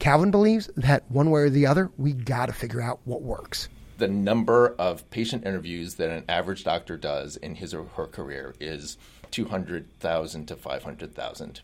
Calvin 0.00 0.30
believes 0.30 0.70
that 0.78 1.08
one 1.10 1.30
way 1.30 1.42
or 1.42 1.50
the 1.50 1.66
other, 1.66 1.90
we 1.98 2.14
got 2.14 2.46
to 2.46 2.54
figure 2.54 2.80
out 2.80 3.00
what 3.04 3.20
works. 3.20 3.68
The 3.98 4.08
number 4.08 4.74
of 4.78 5.08
patient 5.10 5.46
interviews 5.46 5.96
that 5.96 6.08
an 6.08 6.24
average 6.26 6.64
doctor 6.64 6.96
does 6.96 7.36
in 7.36 7.54
his 7.54 7.74
or 7.74 7.84
her 7.84 8.06
career 8.06 8.54
is 8.58 8.96
200,000 9.30 10.46
to 10.46 10.56
500,000. 10.56 11.60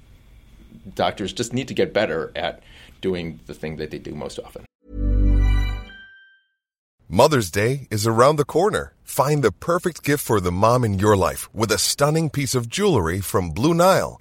Doctors 0.94 1.32
just 1.32 1.54
need 1.54 1.66
to 1.68 1.74
get 1.74 1.94
better 1.94 2.30
at 2.36 2.62
doing 3.00 3.40
the 3.46 3.54
thing 3.54 3.76
that 3.76 3.90
they 3.90 3.98
do 3.98 4.14
most 4.14 4.38
often. 4.38 4.66
Mother's 7.08 7.50
Day 7.50 7.88
is 7.90 8.06
around 8.06 8.36
the 8.36 8.44
corner. 8.44 8.92
Find 9.02 9.42
the 9.42 9.52
perfect 9.52 10.02
gift 10.02 10.22
for 10.22 10.40
the 10.40 10.52
mom 10.52 10.84
in 10.84 10.98
your 10.98 11.16
life 11.16 11.48
with 11.54 11.72
a 11.72 11.78
stunning 11.78 12.28
piece 12.28 12.54
of 12.54 12.68
jewelry 12.68 13.22
from 13.22 13.50
Blue 13.50 13.72
Nile. 13.72 14.20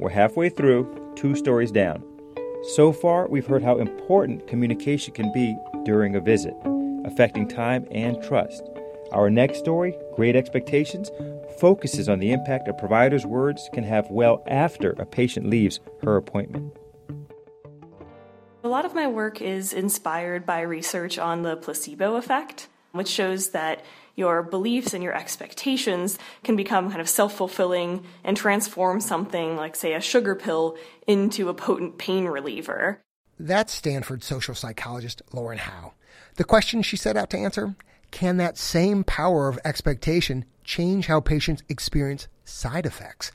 we're 0.00 0.08
halfway 0.08 0.48
through, 0.48 1.12
two 1.14 1.36
stories 1.36 1.70
down. 1.70 2.02
So 2.74 2.92
far, 2.92 3.28
we've 3.28 3.46
heard 3.46 3.62
how 3.62 3.78
important 3.78 4.46
communication 4.46 5.12
can 5.12 5.30
be 5.32 5.56
during 5.84 6.16
a 6.16 6.20
visit, 6.20 6.54
affecting 7.04 7.46
time 7.46 7.86
and 7.90 8.22
trust. 8.22 8.62
Our 9.12 9.28
next 9.28 9.58
story, 9.58 9.94
Great 10.16 10.36
Expectations, 10.36 11.10
focuses 11.58 12.08
on 12.08 12.18
the 12.18 12.32
impact 12.32 12.68
a 12.68 12.72
provider's 12.72 13.26
words 13.26 13.68
can 13.74 13.84
have 13.84 14.10
well 14.10 14.42
after 14.46 14.92
a 14.92 15.04
patient 15.04 15.50
leaves 15.50 15.80
her 16.02 16.16
appointment. 16.16 16.72
A 18.64 18.68
lot 18.68 18.84
of 18.84 18.94
my 18.94 19.06
work 19.06 19.42
is 19.42 19.72
inspired 19.72 20.46
by 20.46 20.60
research 20.60 21.18
on 21.18 21.42
the 21.42 21.56
placebo 21.56 22.16
effect. 22.16 22.68
which 22.92 23.08
shows 23.08 23.50
that 23.50 23.84
your 24.20 24.44
beliefs 24.44 24.94
and 24.94 25.02
your 25.02 25.16
expectations 25.16 26.18
can 26.44 26.54
become 26.54 26.88
kind 26.88 27.00
of 27.00 27.08
self 27.08 27.34
fulfilling 27.34 28.04
and 28.22 28.36
transform 28.36 29.00
something 29.00 29.56
like, 29.56 29.74
say, 29.74 29.94
a 29.94 30.00
sugar 30.00 30.36
pill 30.36 30.76
into 31.08 31.48
a 31.48 31.54
potent 31.54 31.98
pain 31.98 32.26
reliever. 32.26 33.00
That's 33.38 33.72
Stanford 33.72 34.22
social 34.22 34.54
psychologist 34.54 35.22
Lauren 35.32 35.58
Howe. 35.58 35.94
The 36.36 36.44
question 36.44 36.82
she 36.82 36.96
set 36.96 37.16
out 37.16 37.30
to 37.30 37.38
answer 37.38 37.74
can 38.10 38.36
that 38.36 38.58
same 38.58 39.02
power 39.02 39.48
of 39.48 39.58
expectation 39.64 40.44
change 40.64 41.06
how 41.06 41.20
patients 41.20 41.62
experience 41.68 42.28
side 42.44 42.86
effects? 42.86 43.32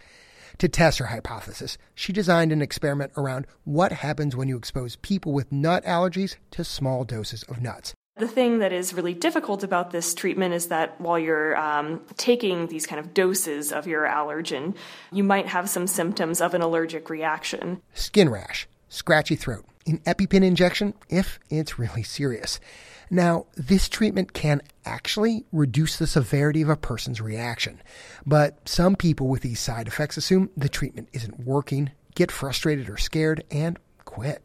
To 0.59 0.69
test 0.69 0.99
her 0.99 1.07
hypothesis, 1.07 1.77
she 1.95 2.13
designed 2.13 2.51
an 2.51 2.61
experiment 2.61 3.11
around 3.17 3.47
what 3.63 3.91
happens 3.91 4.35
when 4.35 4.47
you 4.47 4.57
expose 4.57 4.95
people 4.97 5.33
with 5.33 5.51
nut 5.51 5.83
allergies 5.83 6.35
to 6.51 6.63
small 6.63 7.03
doses 7.03 7.43
of 7.43 7.61
nuts. 7.61 7.93
The 8.17 8.27
thing 8.29 8.59
that 8.59 8.71
is 8.71 8.93
really 8.93 9.13
difficult 9.13 9.61
about 9.61 9.91
this 9.91 10.13
treatment 10.13 10.53
is 10.53 10.67
that 10.67 11.01
while 11.01 11.19
you're 11.19 11.57
um, 11.57 11.99
taking 12.15 12.67
these 12.67 12.87
kind 12.87 12.97
of 12.97 13.13
doses 13.13 13.73
of 13.73 13.87
your 13.87 14.05
allergen, 14.05 14.73
you 15.11 15.21
might 15.21 15.47
have 15.47 15.69
some 15.69 15.85
symptoms 15.85 16.39
of 16.39 16.53
an 16.53 16.61
allergic 16.61 17.09
reaction. 17.09 17.81
Skin 17.93 18.29
rash, 18.29 18.69
scratchy 18.87 19.35
throat, 19.35 19.65
an 19.85 19.97
EpiPen 20.05 20.45
injection 20.45 20.93
if 21.09 21.39
it's 21.49 21.77
really 21.77 22.03
serious. 22.03 22.61
Now, 23.09 23.47
this 23.55 23.89
treatment 23.89 24.31
can 24.31 24.61
actually 24.85 25.43
reduce 25.51 25.97
the 25.97 26.07
severity 26.07 26.61
of 26.61 26.69
a 26.69 26.77
person's 26.77 27.19
reaction, 27.19 27.81
but 28.25 28.57
some 28.67 28.95
people 28.95 29.27
with 29.27 29.41
these 29.41 29.59
side 29.59 29.89
effects 29.89 30.15
assume 30.15 30.51
the 30.55 30.69
treatment 30.69 31.09
isn't 31.11 31.41
working, 31.41 31.91
get 32.15 32.31
frustrated 32.31 32.89
or 32.89 32.95
scared, 32.95 33.43
and 33.51 33.77
quit. 34.05 34.41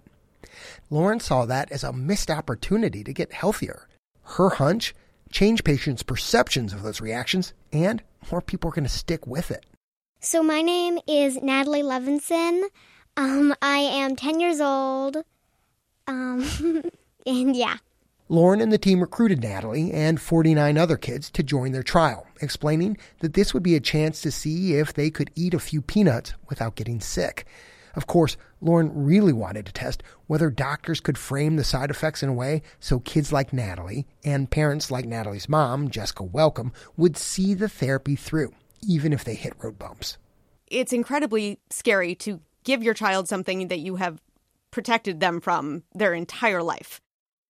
Lauren 0.91 1.21
saw 1.21 1.45
that 1.47 1.71
as 1.73 1.85
a 1.85 1.93
missed 1.93 2.31
opportunity 2.31 3.05
to 3.05 3.13
get 3.13 3.33
healthier. 3.33 3.89
Her 4.23 4.51
hunch 4.51 4.95
change 5.31 5.65
patients' 5.65 6.03
perceptions 6.03 6.73
of 6.73 6.83
those 6.83 7.01
reactions, 7.01 7.53
and 7.73 8.03
more 8.31 8.41
people 8.41 8.69
are 8.71 8.75
going 8.75 8.85
to 8.85 8.91
stick 8.91 9.27
with 9.27 9.51
it. 9.51 9.65
So, 10.21 10.43
my 10.43 10.61
name 10.61 10.99
is 11.07 11.41
Natalie 11.41 11.83
Levinson. 11.83 12.65
Um, 13.17 13.55
I 13.63 13.79
am 13.79 14.17
10 14.17 14.41
years 14.41 14.61
old. 14.61 15.19
Um, 16.07 16.45
and 17.27 17.57
yeah. 17.57 17.79
Lauren 18.29 18.61
and 18.61 18.73
the 18.73 18.79
team 18.79 19.01
recruited 19.01 19.43
Natalie 19.43 19.91
and 19.93 20.21
49 20.21 20.79
other 20.79 20.97
kids 20.97 21.31
to 21.31 21.43
join 21.43 21.73
their 21.73 21.83
trial, 21.83 22.27
explaining 22.41 22.97
that 23.21 23.35
this 23.35 23.53
would 23.53 23.63
be 23.63 23.75
a 23.75 23.81
chance 23.81 24.21
to 24.21 24.31
see 24.31 24.75
if 24.75 24.95
they 24.95 25.11
could 25.11 25.33
eat 25.35 25.53
a 25.53 25.59
few 25.59 25.83
peanuts 25.83 26.35
without 26.49 26.77
getting 26.77 27.01
sick. 27.01 27.47
Of 27.95 28.07
course, 28.07 28.37
Lauren 28.61 28.91
really 28.95 29.33
wanted 29.33 29.67
to 29.67 29.73
test 29.73 30.03
whether 30.27 30.51
doctors 30.51 31.01
could 31.01 31.19
frame 31.19 31.57
the 31.57 31.65
side 31.65 31.91
effects 31.91 32.23
in 32.23 32.29
a 32.29 32.35
way 32.35 32.63
so 32.79 33.01
kids 33.01 33.33
like 33.33 33.53
Natalie 33.53 34.07
and 34.25 34.51
parents 34.51 34.91
like 34.91 35.05
Natalie's 35.05 35.49
mom, 35.49 35.91
Jessica 35.91 36.23
Welcome, 36.23 36.73
would 36.97 37.17
see 37.17 37.55
the 37.55 37.69
therapy 37.69 38.17
through, 38.17 38.53
even 38.87 39.13
if 39.13 39.25
they 39.25 39.35
hit 39.35 39.55
road 39.59 39.79
bumps. 39.79 40.19
It's 40.67 40.93
incredibly 40.93 41.59
scary 41.71 42.15
to 42.17 42.41
give 42.65 42.83
your 42.83 42.95
child 42.95 43.29
something 43.29 43.69
that 43.69 43.81
you 43.81 43.97
have 43.97 44.21
protected 44.71 45.21
them 45.21 45.41
from 45.41 45.83
their 45.95 46.15
entire 46.15 46.63
life. 46.63 47.01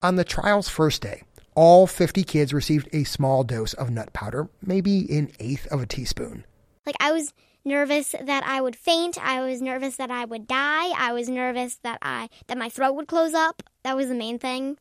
On 0.03 0.17
the 0.17 0.25
trial's 0.25 0.69
first 0.69 1.03
day, 1.03 1.23
all 1.55 1.87
50 1.87 2.25
kids 2.25 2.55
received 2.55 2.89
a 2.93 3.05
small 3.05 3.45
dose 3.45 3.75
of 3.75 3.91
nut 3.91 4.13
powder, 4.13 4.49
maybe 4.65 5.07
an 5.15 5.31
eighth 5.39 5.67
of 5.67 5.83
a 5.83 5.87
teaspoon. 5.87 6.47
Like, 6.87 6.97
I 7.01 7.13
was 7.13 7.35
nervous 7.65 8.15
that 8.21 8.45
I 8.45 8.61
would 8.61 8.77
faint. 8.77 9.19
I 9.19 9.41
was 9.43 9.61
nervous 9.61 9.97
that 9.97 10.11
I 10.11 10.25
would 10.25 10.47
die. 10.47 10.91
I 10.97 11.13
was 11.13 11.29
nervous 11.29 11.77
that 11.83 11.99
I 12.03 12.29
that 12.47 12.59
my 12.59 12.69
throat 12.69 12.95
would 12.95 13.09
close 13.09 13.35
up. 13.35 13.63
That 13.83 13.97
was 13.97 14.09
the 14.09 14.15
main 14.15 14.39
thing. 14.39 14.79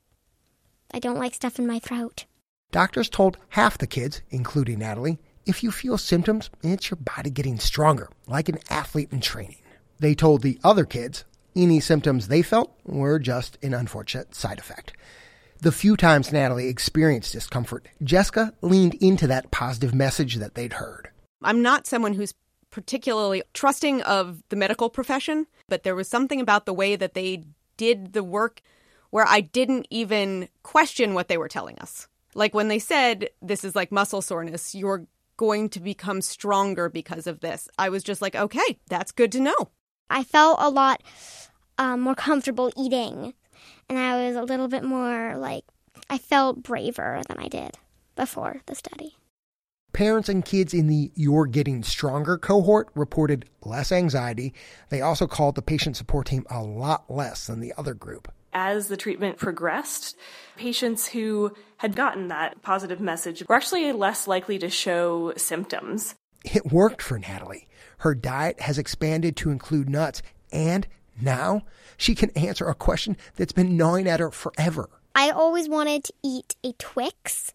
I 0.94 1.00
don't 1.00 1.20
like 1.20 1.34
stuff 1.36 1.60
in 1.60 1.68
my 1.68 1.80
throat. 1.80 2.26
Doctors 2.72 3.10
told 3.10 3.38
half 3.50 3.78
the 3.78 3.88
kids, 3.88 4.22
including 4.30 4.80
Natalie, 4.80 5.20
if 5.46 5.64
you 5.64 5.72
feel 5.72 5.98
symptoms, 5.98 6.50
it's 6.62 6.92
your 6.92 6.98
body 6.98 7.30
getting 7.30 7.60
stronger, 7.60 8.10
like 8.28 8.50
an 8.50 8.60
athlete 8.70 9.12
in 9.12 9.22
training. 9.22 9.62
They 10.00 10.14
told 10.14 10.42
the 10.42 10.60
other 10.64 10.86
kids 10.86 11.26
any 11.56 11.80
symptoms 11.80 12.28
they 12.28 12.42
felt 12.42 12.72
were 12.86 13.20
just 13.20 13.58
an 13.64 13.74
unfortunate 13.74 14.36
side 14.36 14.60
effect. 14.60 14.94
The 15.62 15.72
few 15.72 15.98
times 15.98 16.32
Natalie 16.32 16.70
experienced 16.70 17.34
discomfort, 17.34 17.88
Jessica 18.04 18.54
leaned 18.62 18.94
into 18.96 19.28
that 19.28 19.52
positive 19.52 19.94
message 19.94 20.36
that 20.36 20.56
they'd 20.56 20.74
heard. 20.74 21.10
I'm 21.44 21.62
not 21.62 21.88
someone 21.88 22.14
who's 22.14 22.34
particularly 22.72 23.44
trusting 23.54 24.02
of 24.04 24.44
the 24.50 24.56
medical 24.56 24.90
profession, 24.90 25.48
but 25.68 25.84
there 25.84 25.96
was 25.96 26.08
something 26.08 26.40
about 26.42 26.66
the 26.66 26.74
way 26.74 26.96
that 26.96 27.14
they 27.14 27.44
did 27.78 28.14
the 28.14 28.24
work 28.24 28.62
where 29.10 29.26
I 29.28 29.42
didn't 29.42 29.88
even 29.90 30.50
question 30.64 31.14
what 31.14 31.28
they 31.28 31.38
were 31.38 31.48
telling 31.48 31.80
us. 31.80 32.08
Like 32.36 32.54
when 32.54 32.68
they 32.68 32.80
said, 32.80 33.30
This 33.42 33.64
is 33.64 33.76
like 33.76 33.92
muscle 33.92 34.22
soreness, 34.22 34.76
you're 34.76 35.08
going 35.38 35.70
to 35.70 35.80
become 35.80 36.22
stronger 36.22 36.90
because 36.90 37.26
of 37.26 37.40
this. 37.40 37.68
I 37.78 37.90
was 37.90 38.04
just 38.04 38.22
like, 38.22 38.36
Okay, 38.36 38.78
that's 38.88 39.12
good 39.12 39.32
to 39.34 39.40
know. 39.40 39.70
I 40.10 40.24
felt 40.24 40.58
a 40.60 40.70
lot 40.70 41.02
um, 41.78 42.02
more 42.02 42.16
comfortable 42.16 42.72
eating, 42.78 43.34
and 43.88 43.98
I 43.98 44.28
was 44.28 44.36
a 44.36 44.44
little 44.44 44.68
bit 44.68 44.84
more 44.84 45.38
like, 45.38 45.64
I 46.10 46.18
felt 46.18 46.64
braver 46.64 47.22
than 47.28 47.38
I 47.40 47.48
did 47.48 47.78
before 48.16 48.62
the 48.66 48.76
study. 48.76 49.19
Parents 50.00 50.30
and 50.30 50.46
kids 50.46 50.74
in 50.74 50.88
the 50.88 51.12
You're 51.16 51.46
Getting 51.46 51.84
Stronger 51.84 52.38
cohort 52.38 52.88
reported 52.96 53.44
less 53.66 53.92
anxiety. 53.92 54.54
They 54.88 55.02
also 55.02 55.28
called 55.28 55.56
the 55.56 55.62
patient 55.62 55.98
support 55.98 56.28
team 56.28 56.46
a 56.50 56.64
lot 56.64 57.12
less 57.12 57.48
than 57.48 57.60
the 57.60 57.74
other 57.78 57.94
group. 57.94 58.32
As 58.54 58.88
the 58.88 58.96
treatment 58.96 59.40
progressed, 59.40 60.16
patients 60.56 61.06
who 61.10 61.54
had 61.76 61.98
gotten 61.98 62.30
that 62.30 62.62
positive 62.62 63.02
message 63.02 63.46
were 63.46 63.56
actually 63.56 63.92
less 63.92 64.26
likely 64.26 64.58
to 64.60 64.70
show 64.70 65.34
symptoms. 65.36 66.16
It 66.46 66.72
worked 66.72 67.02
for 67.02 67.20
Natalie. 67.20 67.68
Her 67.98 68.16
diet 68.16 68.62
has 68.62 68.78
expanded 68.78 69.36
to 69.36 69.50
include 69.50 69.90
nuts, 69.90 70.22
and 70.50 70.88
now 71.22 71.64
she 71.98 72.16
can 72.16 72.30
answer 72.38 72.70
a 72.70 72.74
question 72.74 73.18
that's 73.36 73.52
been 73.52 73.76
gnawing 73.76 74.08
at 74.08 74.22
her 74.22 74.32
forever. 74.32 74.90
I 75.14 75.32
always 75.32 75.68
wanted 75.68 76.06
to 76.06 76.14
eat 76.24 76.56
a 76.64 76.72
Twix 76.80 77.52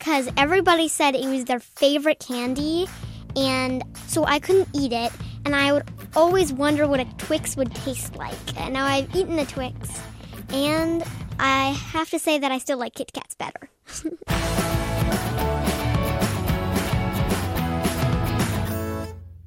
because 0.00 0.30
everybody 0.38 0.88
said 0.88 1.14
it 1.14 1.28
was 1.28 1.44
their 1.44 1.60
favorite 1.60 2.18
candy, 2.18 2.88
and 3.36 3.84
so 4.06 4.24
I 4.24 4.38
couldn't 4.38 4.68
eat 4.72 4.92
it, 4.92 5.12
and 5.44 5.54
I 5.54 5.74
would 5.74 5.84
always 6.16 6.54
wonder 6.54 6.88
what 6.88 7.00
a 7.00 7.04
Twix 7.18 7.54
would 7.54 7.74
taste 7.74 8.16
like. 8.16 8.58
And 8.58 8.72
now 8.72 8.86
I've 8.86 9.14
eaten 9.14 9.38
a 9.38 9.44
Twix, 9.44 10.00
and 10.48 11.04
I 11.38 11.72
have 11.92 12.08
to 12.10 12.18
say 12.18 12.38
that 12.38 12.50
I 12.50 12.56
still 12.58 12.78
like 12.78 12.94
Kit 12.94 13.12
Kats 13.12 13.34
better. 13.34 13.68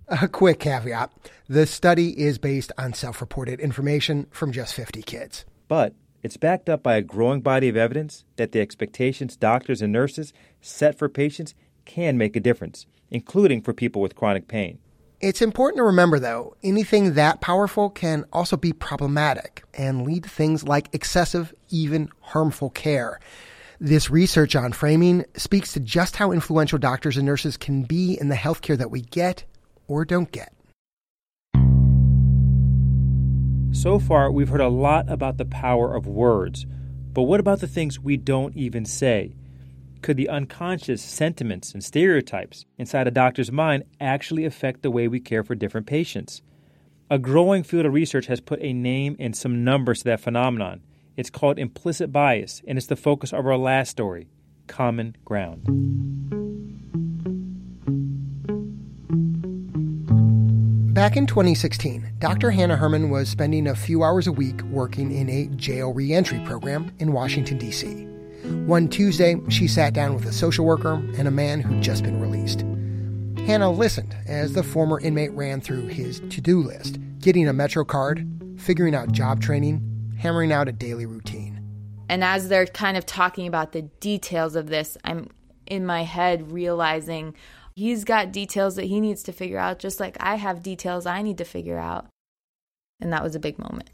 A 0.10 0.28
quick 0.28 0.60
caveat 0.60 1.12
the 1.50 1.66
study 1.66 2.10
is 2.20 2.38
based 2.38 2.72
on 2.78 2.94
self 2.94 3.20
reported 3.20 3.60
information 3.60 4.28
from 4.30 4.52
just 4.52 4.76
50 4.76 5.02
kids. 5.02 5.44
But 5.68 5.96
it's 6.24 6.38
backed 6.38 6.70
up 6.70 6.82
by 6.82 6.96
a 6.96 7.02
growing 7.02 7.42
body 7.42 7.68
of 7.68 7.76
evidence 7.76 8.24
that 8.38 8.54
the 8.54 8.62
expectations 8.62 9.36
doctors 9.36 9.82
and 9.82 9.92
nurses 9.92 10.34
set 10.62 10.98
for 10.98 11.10
patients 11.10 11.54
can 11.86 12.18
make 12.18 12.36
a 12.38 12.40
difference, 12.40 12.86
including 13.12 13.62
for 13.62 13.74
people 13.74 14.02
with 14.02 14.16
chronic 14.16 14.48
pain. 14.48 14.80
It's 15.20 15.42
important 15.42 15.78
to 15.78 15.84
remember, 15.84 16.20
though, 16.20 16.56
anything 16.64 17.14
that 17.14 17.42
powerful 17.42 17.90
can 17.90 18.26
also 18.34 18.58
be 18.58 18.74
problematic 18.74 19.64
and 19.74 20.06
lead 20.06 20.24
to 20.24 20.30
things 20.30 20.68
like 20.68 20.90
excessive, 20.94 21.54
even 21.70 22.10
harmful 22.22 22.70
care. 22.70 23.20
This 23.80 24.10
research 24.10 24.56
on 24.56 24.72
framing 24.72 25.26
speaks 25.36 25.74
to 25.74 25.80
just 25.82 26.16
how 26.16 26.32
influential 26.32 26.80
doctors 26.80 27.18
and 27.18 27.26
nurses 27.26 27.58
can 27.58 27.84
be 27.84 28.18
in 28.20 28.30
the 28.30 28.36
healthcare 28.36 28.78
that 28.78 28.92
we 28.92 29.02
get 29.02 29.44
or 29.88 30.06
don't 30.06 30.32
get. 30.32 30.54
So 33.74 34.00
far, 34.00 34.32
we've 34.32 34.50
heard 34.50 34.62
a 34.62 34.70
lot 34.70 35.10
about 35.10 35.38
the 35.38 35.46
power 35.46 35.96
of 35.96 36.08
words, 36.08 36.66
but 37.12 37.24
what 37.24 37.40
about 37.40 37.60
the 37.60 37.68
things 37.68 38.00
we 38.00 38.18
don't 38.18 38.56
even 38.56 38.86
say? 38.86 39.36
Could 40.02 40.16
the 40.16 40.30
unconscious 40.30 41.02
sentiments 41.02 41.74
and 41.74 41.84
stereotypes 41.84 42.66
inside 42.78 43.08
a 43.08 43.12
doctor's 43.12 43.52
mind 43.52 43.84
actually 44.00 44.46
affect 44.46 44.84
the 44.84 44.92
way 44.92 45.08
we 45.08 45.20
care 45.20 45.44
for 45.44 45.56
different 45.56 45.88
patients? 45.88 46.42
A 47.10 47.20
growing 47.20 47.64
field 47.64 47.86
of 47.86 47.94
research 47.94 48.28
has 48.28 48.40
put 48.40 48.62
a 48.62 48.74
name 48.74 49.16
and 49.20 49.36
some 49.36 49.64
numbers 49.64 50.00
to 50.00 50.06
that 50.06 50.22
phenomenon. 50.22 50.82
It's 51.18 51.30
called 51.30 51.60
implicit 51.60 52.12
bias, 52.12 52.62
and 52.68 52.78
it's 52.78 52.88
the 52.88 52.96
focus 52.96 53.34
of 53.34 53.46
our 53.46 53.58
last 53.58 53.90
story 53.90 54.28
Common 54.68 55.16
Ground. 55.26 56.43
Back 61.04 61.18
in 61.18 61.28
2016, 61.28 62.13
Dr. 62.20 62.50
Hannah 62.50 62.78
Herman 62.78 63.10
was 63.10 63.28
spending 63.28 63.68
a 63.68 63.76
few 63.76 64.04
hours 64.04 64.26
a 64.26 64.32
week 64.32 64.62
working 64.62 65.12
in 65.12 65.28
a 65.30 65.48
jail 65.48 65.92
reentry 65.92 66.39
program 66.46 66.94
in 66.98 67.12
Washington, 67.12 67.58
D.C. 67.58 68.06
One 68.66 68.88
Tuesday, 68.88 69.36
she 69.50 69.68
sat 69.68 69.94
down 69.94 70.16
with 70.16 70.26
a 70.26 70.32
social 70.32 70.63
worker 70.63 70.94
and 71.18 71.28
a 71.28 71.32
man 71.32 71.60
who'd 71.60 71.84
just 71.84 72.04
been 72.04 72.22
released. 72.22 72.62
Hannah 73.46 73.70
listened 73.70 74.16
as 74.28 74.54
the 74.54 74.63
former 74.63 74.98
inmate 74.98 75.34
ran 75.34 75.60
through 75.60 75.88
his 75.88 76.22
to 76.30 76.39
do 76.39 76.62
list, 76.62 77.00
getting 77.20 77.50
a 77.50 77.54
Metro 77.54 77.84
card, 77.84 78.26
figuring 78.56 78.96
out 78.96 79.12
job 79.12 79.42
training, 79.42 79.82
hammering 80.18 80.54
out 80.54 80.70
a 80.70 80.72
daily 80.72 81.06
routine. 81.06 81.60
And 82.08 82.24
as 82.24 82.48
they're 82.48 82.66
kind 82.66 82.96
of 82.96 83.06
talking 83.06 83.46
about 83.46 83.74
the 83.74 83.82
details 83.82 84.56
of 84.56 84.68
this, 84.68 84.98
I'm 85.04 85.28
in 85.66 85.86
my 85.86 86.04
head 86.04 86.50
realizing 86.50 87.36
he's 87.76 88.04
got 88.04 88.32
details 88.32 88.76
that 88.76 88.86
he 88.86 89.00
needs 89.00 89.24
to 89.24 89.32
figure 89.32 89.58
out, 89.58 89.80
just 89.80 90.00
like 90.00 90.18
I 90.20 90.36
have 90.36 90.64
details 90.64 91.06
I 91.06 91.22
need 91.22 91.38
to 91.40 91.46
figure 91.46 91.78
out. 91.78 92.08
And 93.00 93.12
that 93.12 93.24
was 93.24 93.36
a 93.36 93.40
big 93.40 93.60
moment. 93.60 93.90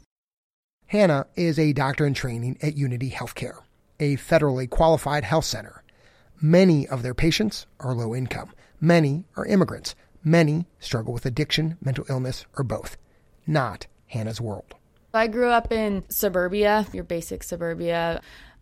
Hannah 0.86 1.26
is 1.36 1.58
a 1.58 1.72
doctor 1.72 2.06
in 2.06 2.14
training 2.14 2.58
at 2.62 2.76
Unity 2.76 3.10
Healthcare, 3.10 3.60
a 3.98 4.16
federally 4.16 4.68
qualified 4.68 5.24
health 5.24 5.44
center. 5.44 5.82
Many 6.40 6.88
of 6.88 7.02
their 7.02 7.14
patients 7.14 7.66
are 7.78 7.94
low 7.94 8.14
income. 8.14 8.52
Many 8.80 9.24
are 9.36 9.46
immigrants. 9.46 9.94
Many 10.24 10.66
struggle 10.78 11.12
with 11.12 11.26
addiction, 11.26 11.76
mental 11.80 12.04
illness, 12.08 12.44
or 12.56 12.64
both. 12.64 12.96
Not 13.46 13.86
Hannah's 14.08 14.40
world. 14.40 14.74
I 15.12 15.26
grew 15.26 15.48
up 15.48 15.72
in 15.72 16.04
suburbia, 16.08 16.86
your 16.92 17.04
basic 17.04 17.42
suburbia. 17.42 18.20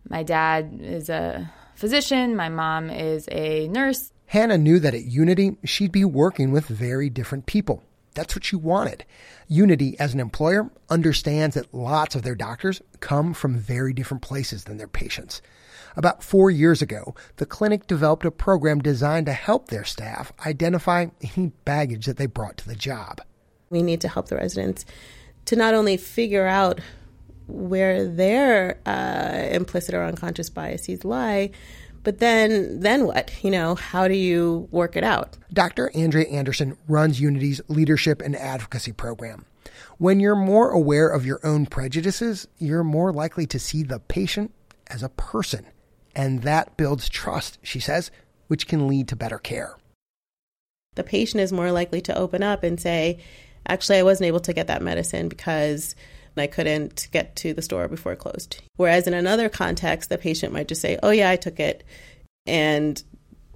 My 0.09 0.23
dad 0.23 0.79
is 0.81 1.09
a 1.09 1.51
physician, 1.75 2.35
my 2.35 2.49
mom 2.49 2.89
is 2.89 3.27
a 3.31 3.67
nurse. 3.67 4.11
Hannah 4.29 4.59
knew 4.59 4.77
that 4.77 4.93
at 4.93 5.05
Unity, 5.05 5.57
she'd 5.63 5.91
be 5.91 6.05
working 6.05 6.51
with 6.51 6.67
very 6.67 7.09
different 7.09 7.47
people. 7.47 7.81
That's 8.13 8.35
what 8.35 8.45
she 8.45 8.55
wanted. 8.55 9.03
Unity, 9.47 9.99
as 9.99 10.13
an 10.13 10.19
employer, 10.19 10.69
understands 10.87 11.55
that 11.55 11.73
lots 11.73 12.13
of 12.13 12.21
their 12.21 12.35
doctors 12.35 12.79
come 12.99 13.33
from 13.33 13.57
very 13.57 13.91
different 13.91 14.21
places 14.21 14.65
than 14.65 14.77
their 14.77 14.87
patients. 14.87 15.41
About 15.95 16.23
four 16.23 16.51
years 16.51 16.79
ago, 16.79 17.15
the 17.37 17.47
clinic 17.47 17.87
developed 17.87 18.23
a 18.23 18.29
program 18.29 18.81
designed 18.81 19.25
to 19.25 19.33
help 19.33 19.69
their 19.69 19.83
staff 19.83 20.31
identify 20.45 21.07
any 21.35 21.47
baggage 21.65 22.05
that 22.05 22.17
they 22.17 22.27
brought 22.27 22.57
to 22.57 22.67
the 22.67 22.75
job. 22.75 23.21
We 23.71 23.81
need 23.81 23.99
to 24.01 24.07
help 24.07 24.27
the 24.27 24.35
residents 24.35 24.85
to 25.45 25.55
not 25.55 25.73
only 25.73 25.97
figure 25.97 26.45
out 26.45 26.81
where 27.47 28.07
their 28.07 28.79
uh, 28.85 29.47
implicit 29.49 29.95
or 29.95 30.03
unconscious 30.03 30.51
biases 30.51 31.03
lie, 31.03 31.49
but 32.03 32.19
then 32.19 32.79
then 32.79 33.05
what? 33.05 33.31
You 33.43 33.51
know, 33.51 33.75
how 33.75 34.07
do 34.07 34.13
you 34.13 34.67
work 34.71 34.95
it 34.95 35.03
out? 35.03 35.37
Dr. 35.53 35.91
Andrea 35.95 36.27
Anderson 36.27 36.77
runs 36.87 37.19
Unity's 37.19 37.61
leadership 37.67 38.21
and 38.21 38.35
advocacy 38.35 38.91
program. 38.91 39.45
When 39.97 40.19
you're 40.19 40.35
more 40.35 40.71
aware 40.71 41.09
of 41.09 41.25
your 41.25 41.39
own 41.43 41.65
prejudices, 41.65 42.47
you're 42.57 42.83
more 42.83 43.11
likely 43.11 43.45
to 43.47 43.59
see 43.59 43.83
the 43.83 43.99
patient 43.99 44.53
as 44.87 45.03
a 45.03 45.09
person. 45.09 45.65
And 46.15 46.43
that 46.43 46.77
builds 46.77 47.09
trust, 47.09 47.59
she 47.61 47.79
says, 47.79 48.09
which 48.47 48.67
can 48.67 48.87
lead 48.87 49.07
to 49.09 49.15
better 49.15 49.37
care. 49.37 49.75
The 50.95 51.03
patient 51.03 51.41
is 51.41 51.51
more 51.51 51.71
likely 51.71 52.01
to 52.01 52.17
open 52.17 52.43
up 52.43 52.63
and 52.63 52.79
say, 52.79 53.19
actually, 53.67 53.99
I 53.99 54.03
wasn't 54.03 54.27
able 54.27 54.39
to 54.41 54.53
get 54.53 54.67
that 54.67 54.81
medicine 54.81 55.29
because 55.29 55.95
I 56.37 56.47
couldn't 56.47 57.07
get 57.11 57.35
to 57.37 57.53
the 57.53 57.61
store 57.61 57.87
before 57.87 58.13
it 58.13 58.19
closed. 58.19 58.61
Whereas 58.77 59.07
in 59.07 59.13
another 59.13 59.49
context, 59.49 60.09
the 60.09 60.17
patient 60.17 60.53
might 60.53 60.67
just 60.67 60.81
say, 60.81 60.97
oh, 61.03 61.09
yeah, 61.09 61.29
I 61.29 61.35
took 61.35 61.59
it. 61.59 61.83
And 62.45 63.01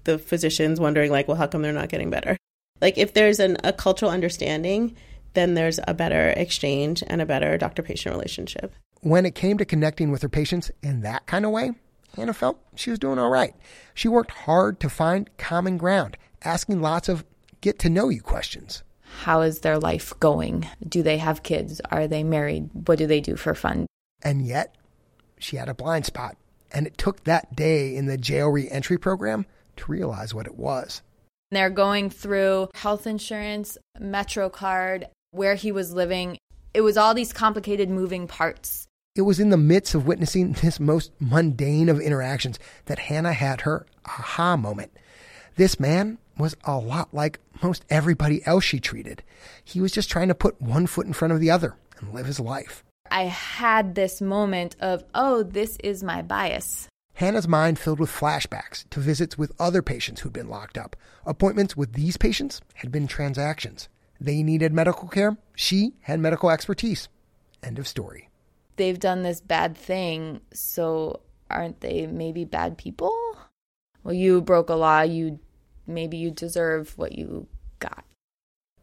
the 0.04 0.18
physician's 0.18 0.80
wondering, 0.80 1.12
like, 1.12 1.28
well, 1.28 1.38
how 1.38 1.48
come 1.48 1.62
they're 1.62 1.74
not 1.74 1.90
getting 1.90 2.10
better? 2.10 2.38
Like, 2.82 2.98
if 2.98 3.14
there's 3.14 3.40
an, 3.40 3.58
a 3.64 3.72
cultural 3.72 4.12
understanding, 4.12 4.96
then 5.34 5.54
there's 5.54 5.80
a 5.88 5.94
better 5.94 6.30
exchange 6.30 7.04
and 7.08 7.22
a 7.22 7.26
better 7.26 7.58
doctor 7.58 7.82
patient 7.82 8.14
relationship. 8.14 8.74
When 9.02 9.26
it 9.26 9.36
came 9.36 9.58
to 9.58 9.66
connecting 9.66 10.12
with 10.12 10.22
her 10.22 10.30
patients 10.30 10.72
in 10.82 11.02
that 11.02 11.26
kind 11.26 11.46
of 11.46 11.52
way, 11.52 11.72
Hannah 12.16 12.34
felt 12.34 12.60
she 12.76 12.90
was 12.90 13.00
doing 13.00 13.20
all 13.20 13.30
right. 13.30 13.56
She 13.94 14.08
worked 14.08 14.32
hard 14.32 14.80
to 14.82 14.90
find 14.90 15.30
common 15.38 15.78
ground, 15.78 16.18
asking 16.44 16.82
lots 16.82 17.10
of 17.10 17.26
get 17.62 17.80
to 17.80 17.90
know 17.90 18.10
you 18.10 18.22
questions. 18.22 18.84
How 19.22 19.42
is 19.42 19.60
their 19.60 19.80
life 19.80 20.14
going? 20.20 20.68
Do 20.88 21.02
they 21.02 21.18
have 21.18 21.44
kids? 21.44 21.80
Are 21.92 22.08
they 22.08 22.24
married? 22.24 22.70
What 22.74 22.98
do 22.98 23.08
they 23.08 23.22
do 23.22 23.36
for 23.36 23.56
fun? 23.56 23.86
And 24.22 24.46
yet, 24.46 24.76
she 25.40 25.56
had 25.58 25.70
a 25.70 25.74
blind 25.74 26.06
spot. 26.06 26.36
And 26.72 26.88
it 26.88 26.98
took 26.98 27.24
that 27.24 27.56
day 27.56 27.96
in 27.96 28.08
the 28.08 28.18
jail 28.18 28.50
reentry 28.50 28.98
program 28.98 29.46
to 29.78 29.92
realize 29.92 30.34
what 30.34 30.48
it 30.48 30.56
was. 30.56 31.02
They're 31.52 31.70
going 31.70 32.10
through 32.10 32.70
health 32.74 33.06
insurance, 33.06 33.78
MetroCard, 34.02 35.06
where 35.32 35.56
he 35.56 35.72
was 35.72 35.94
living. 35.94 36.38
It 36.74 36.82
was 36.82 36.98
all 36.98 37.14
these 37.14 37.32
complicated 37.32 37.90
moving 37.90 38.28
parts. 38.28 38.88
It 39.16 39.22
was 39.22 39.40
in 39.40 39.52
the 39.52 39.58
midst 39.58 39.94
of 39.94 40.08
witnessing 40.08 40.54
this 40.62 40.80
most 40.80 41.12
mundane 41.20 41.90
of 41.90 42.02
interactions 42.02 42.58
that 42.86 43.00
Hannah 43.00 43.34
had 43.34 43.62
her 43.62 43.86
aha 44.06 44.58
moment. 44.58 44.92
This 45.56 45.80
man 45.80 46.18
was 46.38 46.56
a 46.64 46.78
lot 46.78 47.14
like 47.14 47.40
most 47.62 47.86
everybody 47.90 48.46
else 48.46 48.64
she 48.64 48.80
treated. 48.80 49.24
He 49.64 49.80
was 49.80 49.92
just 49.92 50.10
trying 50.10 50.28
to 50.30 50.36
put 50.36 50.62
one 50.62 50.88
foot 50.88 51.06
in 51.06 51.14
front 51.14 51.34
of 51.34 51.40
the 51.40 51.52
other 51.52 51.76
and 52.00 52.14
live 52.14 52.26
his 52.26 52.40
life. 52.40 52.84
I 53.12 53.24
had 53.24 53.96
this 53.96 54.22
moment 54.22 54.76
of, 54.80 55.04
oh, 55.14 55.44
this 55.44 55.78
is 55.84 56.04
my 56.04 56.22
bias. 56.22 56.88
Hannah's 57.16 57.48
mind 57.48 57.78
filled 57.78 58.00
with 58.00 58.10
flashbacks 58.10 58.90
to 58.90 59.00
visits 59.00 59.38
with 59.38 59.52
other 59.60 59.84
patients 59.84 60.22
who'd 60.22 60.34
been 60.34 60.50
locked 60.50 60.78
up. 60.78 60.96
Appointments 61.26 61.78
with 61.78 61.94
these 61.94 62.18
patients 62.18 62.60
had 62.74 62.92
been 62.92 63.06
transactions. 63.06 63.88
They 64.20 64.42
needed 64.42 64.74
medical 64.74 65.08
care. 65.08 65.38
She 65.56 65.94
had 66.02 66.20
medical 66.20 66.50
expertise. 66.50 67.10
End 67.62 67.78
of 67.78 67.88
story. 67.88 68.30
They've 68.78 69.00
done 69.00 69.22
this 69.22 69.42
bad 69.42 69.78
thing, 69.78 70.42
so 70.52 71.20
aren't 71.52 71.82
they 71.82 72.08
maybe 72.08 72.46
bad 72.46 72.78
people? 72.80 73.16
Well, 74.04 74.16
you 74.16 74.42
broke 74.42 74.70
a 74.70 74.76
law, 74.76 75.02
you 75.02 75.40
maybe 75.88 76.18
you 76.18 76.32
deserve 76.32 76.98
what 76.98 77.14
you 77.14 77.48
got. 77.80 78.06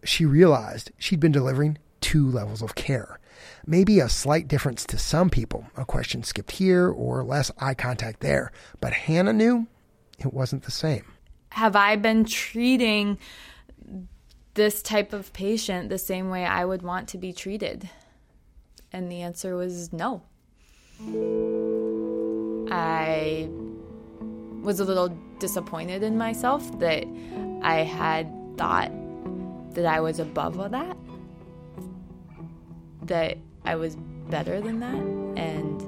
She 0.05 0.25
realized 0.25 0.93
she'd 0.99 1.21
been 1.21 1.33
delivering 1.33 1.79
two 2.01 2.31
levels 2.31 2.63
of 2.63 2.75
care. 2.75 3.19
Maybe 3.67 4.01
a 4.01 4.09
slight 4.09 4.49
difference 4.49 4.85
to 4.87 4.99
some 4.99 5.31
people, 5.31 5.67
a 5.77 5.85
question 5.85 6.23
skipped 6.23 6.53
here 6.53 6.89
or 6.89 7.23
less 7.23 7.51
eye 7.59 7.75
contact 7.75 8.21
there. 8.21 8.53
But 8.81 8.93
Hannah 8.93 9.33
knew 9.33 9.67
it 10.19 10.33
wasn't 10.33 10.65
the 10.65 10.71
same. 10.71 11.05
Have 11.51 11.77
I 11.77 11.97
been 11.97 12.25
treating 12.25 13.19
this 14.55 14.83
type 14.83 15.13
of 15.13 15.33
patient 15.33 15.89
the 15.89 15.99
same 15.99 16.31
way 16.31 16.45
I 16.45 16.65
would 16.65 16.83
want 16.83 17.09
to 17.09 17.19
be 17.19 17.33
treated? 17.33 17.89
And 18.93 19.11
the 19.11 19.23
answer 19.23 19.57
was 19.57 19.93
no. 19.93 20.23
I 22.73 23.49
was 24.63 24.81
a 24.81 24.85
little 24.85 25.17
disappointed 25.41 26.03
in 26.05 26.17
myself 26.17 26.79
that 26.79 27.05
I 27.63 27.79
had 27.79 28.33
thought 28.57 28.93
that 29.75 29.87
I 29.87 30.01
was 30.01 30.21
above 30.21 30.61
all 30.61 30.69
that, 30.69 30.97
that 33.03 33.39
I 33.65 33.77
was 33.77 33.97
better 34.29 34.61
than 34.61 34.81
that. 34.81 35.03
And 35.43 35.81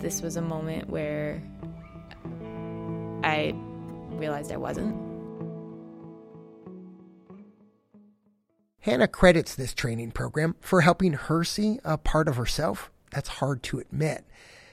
this 0.00 0.22
was 0.22 0.36
a 0.36 0.42
moment 0.42 0.88
where 0.88 1.42
I 3.22 3.54
realized 4.10 4.50
I 4.50 4.56
wasn't. 4.56 4.96
Hannah 8.80 9.08
credits 9.08 9.54
this 9.54 9.74
training 9.74 10.12
program 10.12 10.56
for 10.60 10.80
helping 10.80 11.12
her 11.12 11.44
see 11.44 11.78
a 11.84 11.98
part 11.98 12.26
of 12.28 12.36
herself 12.36 12.90
that's 13.10 13.28
hard 13.28 13.62
to 13.64 13.80
admit. 13.80 14.24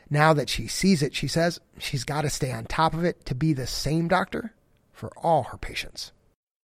Now 0.10 0.34
that 0.34 0.50
she 0.50 0.68
sees 0.68 1.02
it, 1.02 1.16
she 1.16 1.28
says 1.28 1.60
she's 1.80 2.04
got 2.04 2.22
to 2.22 2.30
stay 2.30 2.52
on 2.52 2.66
top 2.66 2.94
of 2.94 3.04
it 3.04 3.26
to 3.26 3.36
be 3.36 3.54
the 3.54 3.68
same 3.68 4.08
doctor 4.08 4.54
for 4.94 5.12
all 5.18 5.44
her 5.44 5.58
patients. 5.58 6.12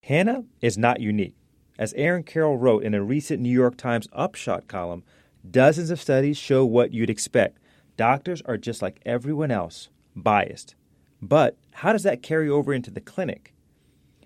Hannah 0.03 0.43
is 0.61 0.77
not 0.77 0.99
unique. 0.99 1.35
As 1.77 1.93
Aaron 1.93 2.23
Carroll 2.23 2.57
wrote 2.57 2.83
in 2.83 2.93
a 2.93 3.01
recent 3.01 3.41
New 3.41 3.49
York 3.49 3.77
Times 3.77 4.09
Upshot 4.11 4.67
column, 4.67 5.03
dozens 5.49 5.89
of 5.89 6.01
studies 6.01 6.37
show 6.37 6.65
what 6.65 6.93
you'd 6.93 7.09
expect. 7.09 7.57
Doctors 7.95 8.41
are 8.43 8.57
just 8.57 8.81
like 8.81 9.01
everyone 9.05 9.51
else, 9.51 9.89
biased. 10.15 10.75
But 11.21 11.57
how 11.71 11.93
does 11.93 12.03
that 12.03 12.21
carry 12.21 12.49
over 12.49 12.73
into 12.73 12.91
the 12.91 13.01
clinic? 13.01 13.53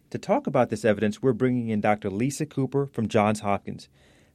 To 0.09 0.17
talk 0.17 0.47
about 0.47 0.69
this 0.69 0.85
evidence, 0.85 1.21
we're 1.21 1.33
bringing 1.33 1.69
in 1.69 1.81
Dr. 1.81 2.09
Lisa 2.09 2.45
Cooper 2.45 2.87
from 2.87 3.07
Johns 3.07 3.39
Hopkins. 3.39 3.89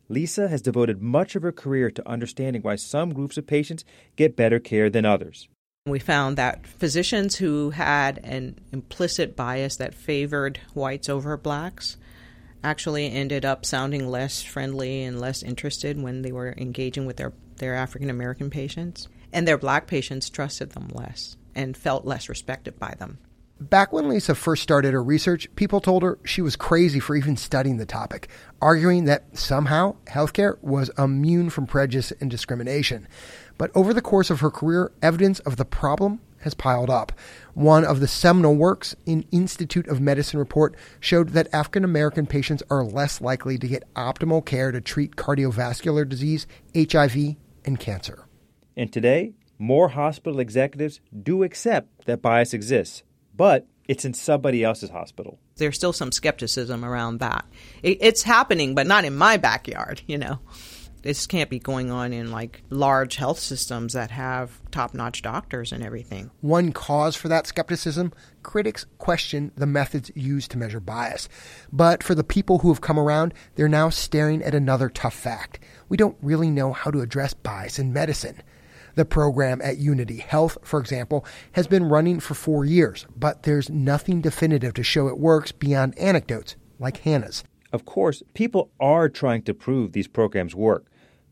Lisa 0.09 0.49
has 0.49 0.62
devoted 0.62 1.03
much 1.03 1.37
of 1.37 1.42
her 1.42 1.53
career 1.53 1.90
to 1.90 2.09
understanding 2.09 2.62
why 2.62 2.77
some 2.77 3.12
groups 3.12 3.37
of 3.37 3.47
patients 3.47 3.85
get 4.16 4.37
better 4.37 4.59
care 4.59 4.88
than 4.88 5.05
others. 5.05 5.49
We 5.87 5.99
found 5.99 6.37
that 6.37 6.66
physicians 6.66 7.37
who 7.37 7.71
had 7.71 8.18
an 8.25 8.59
implicit 8.73 9.37
bias 9.37 9.77
that 9.77 9.94
favored 9.94 10.61
whites 10.75 11.09
over 11.09 11.37
blacks 11.37 11.97
actually 12.64 13.11
ended 13.11 13.44
up 13.44 13.64
sounding 13.64 14.09
less 14.09 14.42
friendly 14.42 15.05
and 15.05 15.21
less 15.21 15.42
interested 15.42 16.01
when 16.01 16.23
they 16.23 16.33
were 16.33 16.55
engaging 16.57 17.07
with 17.07 17.16
their, 17.16 17.33
their 17.57 17.75
African 17.75 18.11
American 18.11 18.51
patients. 18.51 19.09
And 19.33 19.47
their 19.47 19.59
black 19.59 19.87
patients 19.87 20.31
trusted 20.31 20.71
them 20.71 20.88
less 20.92 21.37
and 21.55 21.77
felt 21.77 22.07
less 22.07 22.29
respected 22.29 22.79
by 22.79 22.94
them. 22.99 23.18
Back 23.61 23.92
when 23.92 24.09
Lisa 24.09 24.37
first 24.37 24.62
started 24.62 24.92
her 24.92 25.03
research, 25.03 25.49
people 25.57 25.81
told 25.81 26.05
her 26.05 26.18
she 26.25 26.40
was 26.40 26.55
crazy 26.55 27.01
for 27.01 27.16
even 27.16 27.37
studying 27.37 27.77
the 27.77 27.85
topic, 27.85 28.29
arguing 28.62 29.05
that 29.07 29.37
somehow 29.37 29.97
healthcare 30.05 30.62
was 30.62 30.92
immune 30.97 31.51
from 31.51 31.66
prejudice 31.66 32.12
and 32.21 32.31
discrimination. 32.31 33.09
But 33.57 33.73
over 33.75 33.92
the 33.92 34.01
course 34.01 34.31
of 34.31 34.38
her 34.40 34.51
career, 34.51 34.92
evidence 35.03 35.40
of 35.40 35.57
the 35.57 35.64
problem 35.64 36.21
has 36.42 36.55
piled 36.55 36.88
up. 36.88 37.11
One 37.55 37.85
of 37.85 37.99
the 37.99 38.07
seminal 38.07 38.55
works 38.55 38.94
in 39.07 39.27
Institute 39.33 39.88
of 39.88 40.01
Medicine 40.01 40.38
report 40.38 40.77
showed 41.01 41.31
that 41.31 41.53
African 41.53 41.83
American 41.83 42.27
patients 42.27 42.62
are 42.71 42.85
less 42.85 43.21
likely 43.21 43.59
to 43.59 43.66
get 43.66 43.92
optimal 43.94 44.47
care 44.47 44.71
to 44.71 44.81
treat 44.81 45.16
cardiovascular 45.16 46.09
disease, 46.09 46.47
HIV, 46.77 47.35
and 47.64 47.81
cancer. 47.81 48.25
And 48.77 48.92
today, 48.92 49.33
More 49.61 49.88
hospital 49.88 50.38
executives 50.38 51.01
do 51.21 51.42
accept 51.42 52.07
that 52.07 52.23
bias 52.23 52.55
exists, 52.55 53.03
but 53.38 53.66
it's 53.88 54.05
in 54.05 54.12
somebody 54.12 54.62
else's 54.62 54.90
hospital. 54.90 55.38
There's 55.57 55.77
still 55.77 55.94
some 55.94 56.12
skepticism 56.12 56.85
around 56.85 57.20
that. 57.20 57.46
It, 57.83 57.96
it's 58.03 58.22
happening, 58.22 58.74
but 58.74 58.87
not 58.87 59.07
in 59.07 59.16
my 59.16 59.38
backyard, 59.38 60.03
you 60.07 60.18
know. 60.18 60.40
This 61.03 61.29
can't 61.29 61.48
be 61.48 61.61
going 61.61 61.90
on 61.90 62.12
in 62.12 62.33
like 62.33 62.62
large 62.70 63.16
health 63.16 63.38
systems 63.38 63.92
that 63.92 64.11
have 64.11 64.61
top 64.72 64.94
notch 64.94 65.22
doctors 65.22 65.72
and 65.72 65.83
everything. 65.83 66.31
One 66.40 66.72
cause 66.72 67.14
for 67.14 67.29
that 67.29 67.46
skepticism 67.46 68.12
critics 68.42 68.85
question 68.98 69.53
the 69.57 69.66
methods 69.66 70.11
used 70.14 70.51
to 70.51 70.59
measure 70.59 70.81
bias. 70.81 71.29
But 71.72 72.03
for 72.03 72.14
the 72.14 72.24
people 72.24 72.59
who 72.59 72.68
have 72.68 72.81
come 72.81 72.98
around, 72.98 73.33
they're 73.55 73.68
now 73.68 73.90
staring 73.90 74.42
at 74.42 74.55
another 74.55 74.88
tough 74.88 75.14
fact. 75.14 75.61
We 75.88 75.96
don't 75.96 76.16
really 76.20 76.51
know 76.51 76.72
how 76.72 76.90
to 76.90 77.01
address 77.01 77.33
bias 77.33 77.79
in 77.79 77.92
medicine. 77.92 78.42
The 78.98 79.04
program 79.04 79.61
at 79.62 79.78
Unity 79.78 80.16
Health, 80.16 80.58
for 80.64 80.80
example, 80.80 81.24
has 81.52 81.68
been 81.68 81.88
running 81.88 82.18
for 82.18 82.34
four 82.34 82.64
years, 82.64 83.06
but 83.16 83.44
there's 83.44 83.70
nothing 83.70 84.20
definitive 84.20 84.74
to 84.74 84.82
show 84.82 85.06
it 85.06 85.20
works 85.20 85.52
beyond 85.52 85.96
anecdotes 86.00 86.56
like 86.80 86.96
Hannah's. 86.96 87.44
Of 87.72 87.84
course, 87.84 88.24
people 88.34 88.72
are 88.80 89.08
trying 89.08 89.42
to 89.42 89.54
prove 89.54 89.92
these 89.92 90.08
programs 90.08 90.56
work, 90.56 90.87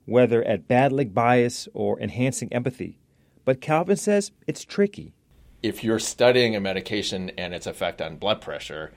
whether 0.05 0.45
at 0.45 0.69
battling 0.69 1.09
bias 1.09 1.67
or 1.75 1.99
enhancing 1.99 2.53
empathy. 2.53 3.01
But 3.45 3.61
Calvin 3.61 3.97
says 3.97 4.31
it's 4.47 4.65
tricky. 4.65 5.13
If 5.61 5.83
you're 5.83 5.99
studying 5.99 6.55
a 6.55 6.61
medication 6.61 7.33
and 7.37 7.53
its 7.53 7.67
effect 7.67 8.01
on 8.01 8.19
blood 8.19 8.41
pressure, 8.41 8.93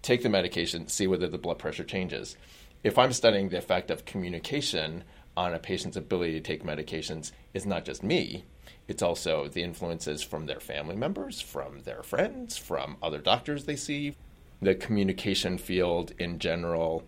take 0.00 0.22
the 0.22 0.30
medication, 0.30 0.88
see 0.88 1.06
whether 1.06 1.28
the 1.28 1.36
blood 1.36 1.58
pressure 1.58 1.84
changes. 1.84 2.38
If 2.82 2.96
I'm 2.96 3.12
studying 3.12 3.50
the 3.50 3.58
effect 3.58 3.90
of 3.90 4.06
communication 4.06 5.04
on 5.36 5.54
a 5.54 5.58
patient's 5.58 5.96
ability 5.96 6.32
to 6.32 6.40
take 6.40 6.64
medications, 6.64 7.32
is 7.54 7.66
not 7.66 7.84
just 7.84 8.02
me, 8.02 8.44
it's 8.88 9.02
also 9.02 9.48
the 9.48 9.62
influences 9.62 10.22
from 10.22 10.46
their 10.46 10.60
family 10.60 10.96
members, 10.96 11.40
from 11.40 11.80
their 11.82 12.02
friends, 12.02 12.56
from 12.56 12.96
other 13.02 13.18
doctors 13.18 13.64
they 13.64 13.76
see, 13.76 14.16
the 14.62 14.74
communication 14.74 15.58
field 15.58 16.12
in 16.18 16.38
general 16.38 17.02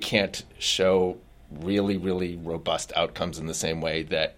can't 0.00 0.44
show 0.58 1.18
really, 1.50 1.96
really 1.96 2.36
robust 2.36 2.92
outcomes 2.96 3.38
in 3.38 3.46
the 3.46 3.54
same 3.54 3.80
way 3.80 4.02
that 4.02 4.36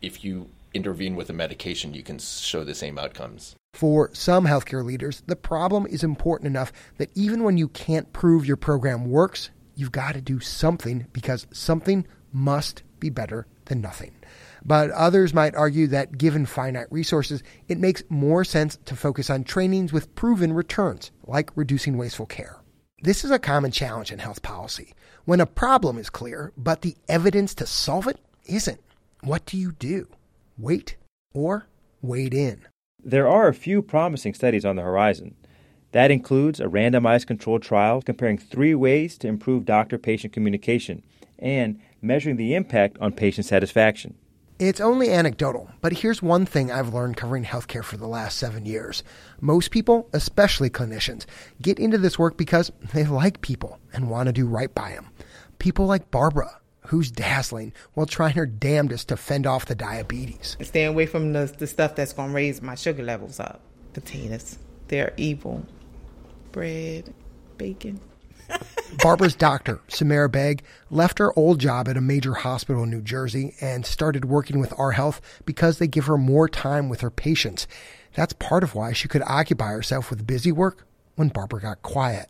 if 0.00 0.24
you 0.24 0.48
intervene 0.74 1.16
with 1.16 1.30
a 1.30 1.32
medication, 1.32 1.94
you 1.94 2.02
can 2.02 2.18
show 2.18 2.62
the 2.62 2.74
same 2.74 2.98
outcomes. 2.98 3.56
For 3.74 4.10
some 4.12 4.46
healthcare 4.46 4.84
leaders, 4.84 5.22
the 5.26 5.36
problem 5.36 5.86
is 5.86 6.02
important 6.04 6.48
enough 6.48 6.72
that 6.98 7.10
even 7.14 7.42
when 7.42 7.56
you 7.56 7.68
can't 7.68 8.12
prove 8.12 8.46
your 8.46 8.56
program 8.56 9.06
works, 9.06 9.50
you've 9.74 9.92
got 9.92 10.14
to 10.14 10.20
do 10.20 10.40
something 10.40 11.06
because 11.12 11.46
something 11.52 12.06
must 12.32 12.82
be 13.00 13.10
better 13.10 13.46
than 13.66 13.80
nothing. 13.80 14.12
But 14.64 14.90
others 14.90 15.32
might 15.32 15.54
argue 15.54 15.86
that 15.88 16.18
given 16.18 16.46
finite 16.46 16.90
resources, 16.90 17.42
it 17.68 17.78
makes 17.78 18.02
more 18.08 18.44
sense 18.44 18.78
to 18.86 18.96
focus 18.96 19.30
on 19.30 19.44
trainings 19.44 19.92
with 19.92 20.14
proven 20.14 20.52
returns, 20.52 21.10
like 21.26 21.50
reducing 21.56 21.96
wasteful 21.96 22.26
care. 22.26 22.58
This 23.00 23.24
is 23.24 23.30
a 23.30 23.38
common 23.38 23.70
challenge 23.70 24.10
in 24.10 24.18
health 24.18 24.42
policy. 24.42 24.94
When 25.24 25.40
a 25.40 25.46
problem 25.46 25.98
is 25.98 26.10
clear, 26.10 26.52
but 26.56 26.82
the 26.82 26.96
evidence 27.08 27.54
to 27.56 27.66
solve 27.66 28.08
it 28.08 28.18
isn't, 28.46 28.80
what 29.22 29.46
do 29.46 29.56
you 29.56 29.72
do? 29.72 30.08
Wait 30.58 30.96
or 31.32 31.68
wade 32.02 32.34
in? 32.34 32.66
There 33.02 33.28
are 33.28 33.46
a 33.46 33.54
few 33.54 33.80
promising 33.82 34.34
studies 34.34 34.64
on 34.64 34.74
the 34.76 34.82
horizon. 34.82 35.36
That 35.92 36.10
includes 36.10 36.60
a 36.60 36.64
randomized 36.64 37.26
controlled 37.26 37.62
trial 37.62 38.02
comparing 38.02 38.38
three 38.38 38.74
ways 38.74 39.16
to 39.18 39.28
improve 39.28 39.64
doctor 39.64 39.96
patient 39.98 40.32
communication 40.32 41.04
and 41.38 41.80
measuring 42.00 42.36
the 42.36 42.54
impact 42.54 42.98
on 43.00 43.12
patient 43.12 43.46
satisfaction. 43.46 44.14
It's 44.58 44.80
only 44.80 45.10
anecdotal, 45.10 45.70
but 45.80 45.92
here's 45.92 46.20
one 46.20 46.44
thing 46.44 46.72
I've 46.72 46.92
learned 46.92 47.16
covering 47.16 47.44
healthcare 47.44 47.84
for 47.84 47.96
the 47.96 48.08
last 48.08 48.38
seven 48.38 48.66
years. 48.66 49.04
Most 49.40 49.70
people, 49.70 50.08
especially 50.12 50.68
clinicians, 50.68 51.26
get 51.62 51.78
into 51.78 51.96
this 51.96 52.18
work 52.18 52.36
because 52.36 52.72
they 52.92 53.04
like 53.04 53.40
people 53.40 53.78
and 53.92 54.10
want 54.10 54.26
to 54.26 54.32
do 54.32 54.46
right 54.46 54.74
by 54.74 54.90
them. 54.90 55.10
People 55.60 55.86
like 55.86 56.10
Barbara, 56.10 56.60
who's 56.88 57.12
dazzling 57.12 57.72
while 57.94 58.06
trying 58.06 58.34
her 58.34 58.46
damnedest 58.46 59.08
to 59.10 59.16
fend 59.16 59.46
off 59.46 59.66
the 59.66 59.76
diabetes. 59.76 60.56
Stay 60.60 60.86
away 60.86 61.06
from 61.06 61.32
the, 61.32 61.54
the 61.58 61.68
stuff 61.68 61.94
that's 61.94 62.12
going 62.12 62.30
to 62.30 62.34
raise 62.34 62.60
my 62.60 62.74
sugar 62.74 63.04
levels 63.04 63.38
up. 63.38 63.60
Potatoes, 63.92 64.58
they're 64.88 65.14
evil. 65.16 65.64
Bread, 66.50 67.14
bacon. 67.58 68.00
Barbara's 69.02 69.34
doctor, 69.34 69.80
Samara 69.88 70.28
Beg, 70.28 70.62
left 70.90 71.18
her 71.18 71.36
old 71.38 71.60
job 71.60 71.88
at 71.88 71.96
a 71.96 72.00
major 72.00 72.34
hospital 72.34 72.82
in 72.82 72.90
New 72.90 73.02
Jersey 73.02 73.54
and 73.60 73.86
started 73.86 74.24
working 74.24 74.58
with 74.58 74.72
Our 74.78 74.92
Health 74.92 75.20
because 75.44 75.78
they 75.78 75.86
give 75.86 76.06
her 76.06 76.18
more 76.18 76.48
time 76.48 76.88
with 76.88 77.00
her 77.00 77.10
patients. 77.10 77.66
That's 78.14 78.32
part 78.32 78.64
of 78.64 78.74
why 78.74 78.92
she 78.92 79.08
could 79.08 79.22
occupy 79.26 79.68
herself 79.68 80.10
with 80.10 80.26
busy 80.26 80.52
work 80.52 80.86
when 81.16 81.28
Barbara 81.28 81.60
got 81.60 81.82
quiet. 81.82 82.28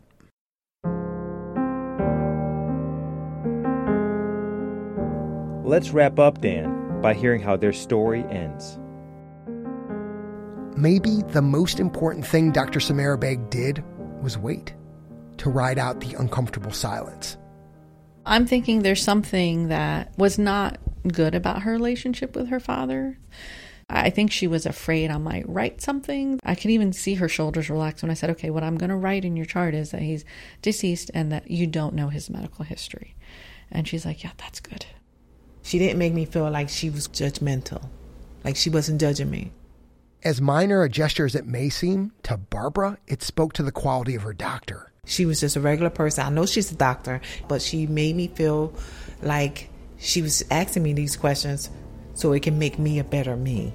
Let's 5.65 5.91
wrap 5.91 6.17
up, 6.17 6.41
Dan, 6.41 6.99
by 7.01 7.13
hearing 7.13 7.41
how 7.41 7.55
their 7.55 7.73
story 7.73 8.23
ends. 8.29 8.79
Maybe 10.75 11.21
the 11.29 11.41
most 11.41 11.79
important 11.79 12.25
thing 12.25 12.51
Dr. 12.51 12.79
Samara 12.79 13.17
Beg 13.17 13.49
did 13.49 13.83
was 14.21 14.37
wait 14.37 14.73
to 15.39 15.49
ride 15.49 15.79
out 15.79 15.99
the 15.99 16.13
uncomfortable 16.15 16.71
silence. 16.71 17.37
I'm 18.25 18.45
thinking 18.45 18.81
there's 18.81 19.03
something 19.03 19.69
that 19.69 20.17
was 20.17 20.37
not 20.37 20.77
good 21.07 21.33
about 21.33 21.63
her 21.63 21.71
relationship 21.71 22.35
with 22.35 22.49
her 22.49 22.59
father. 22.59 23.17
I 23.89 24.11
think 24.11 24.31
she 24.31 24.45
was 24.45 24.67
afraid 24.67 25.09
I 25.09 25.17
might 25.17 25.49
write 25.49 25.81
something. 25.81 26.39
I 26.43 26.53
could 26.53 26.69
even 26.69 26.93
see 26.93 27.15
her 27.15 27.27
shoulders 27.27 27.71
relax 27.71 28.03
when 28.03 28.11
I 28.11 28.13
said, 28.13 28.29
okay, 28.31 28.51
what 28.51 28.63
I'm 28.63 28.77
going 28.77 28.91
to 28.91 28.95
write 28.95 29.25
in 29.25 29.35
your 29.35 29.47
chart 29.47 29.73
is 29.73 29.91
that 29.91 30.03
he's 30.03 30.25
deceased 30.61 31.09
and 31.13 31.31
that 31.31 31.49
you 31.49 31.65
don't 31.65 31.95
know 31.95 32.09
his 32.09 32.29
medical 32.29 32.63
history. 32.63 33.15
And 33.71 33.87
she's 33.87 34.05
like, 34.05 34.23
yeah, 34.23 34.31
that's 34.37 34.59
good. 34.59 34.85
She 35.63 35.79
didn't 35.79 35.97
make 35.97 36.13
me 36.13 36.25
feel 36.25 36.49
like 36.51 36.69
she 36.69 36.89
was 36.89 37.07
judgmental, 37.07 37.89
like 38.43 38.55
she 38.55 38.69
wasn't 38.69 39.01
judging 39.01 39.31
me. 39.31 39.51
As 40.23 40.41
minor 40.41 40.83
a 40.83 40.89
gesture 40.89 41.25
as 41.25 41.33
it 41.33 41.47
may 41.47 41.69
seem, 41.69 42.11
to 42.23 42.37
Barbara, 42.37 42.97
it 43.07 43.23
spoke 43.23 43.53
to 43.53 43.63
the 43.63 43.71
quality 43.71 44.15
of 44.15 44.23
her 44.23 44.33
doctor. 44.33 44.88
She 45.09 45.25
was 45.25 45.39
just 45.39 45.55
a 45.55 45.59
regular 45.59 45.89
person. 45.89 46.23
I 46.23 46.29
know 46.29 46.45
she's 46.45 46.71
a 46.71 46.75
doctor, 46.75 47.19
but 47.47 47.63
she 47.63 47.87
made 47.87 48.15
me 48.15 48.27
feel 48.27 48.71
like 49.23 49.69
she 49.97 50.21
was 50.21 50.45
asking 50.51 50.83
me 50.83 50.93
these 50.93 51.17
questions 51.17 51.71
so 52.13 52.31
it 52.31 52.43
can 52.43 52.59
make 52.59 52.77
me 52.77 52.99
a 52.99 53.03
better 53.03 53.35
me. 53.35 53.73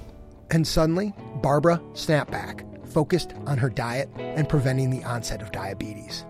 And 0.53 0.65
suddenly, 0.65 1.13
Barbara 1.43 1.83
snapped 1.95 2.31
back, 2.31 2.65
focused 2.87 3.35
on 3.47 3.59
her 3.59 3.69
diet 3.69 4.09
and 4.17 4.49
preventing 4.49 4.91
the 4.91 5.03
onset 5.03 5.43
of 5.43 5.51
diabetes. 5.51 6.25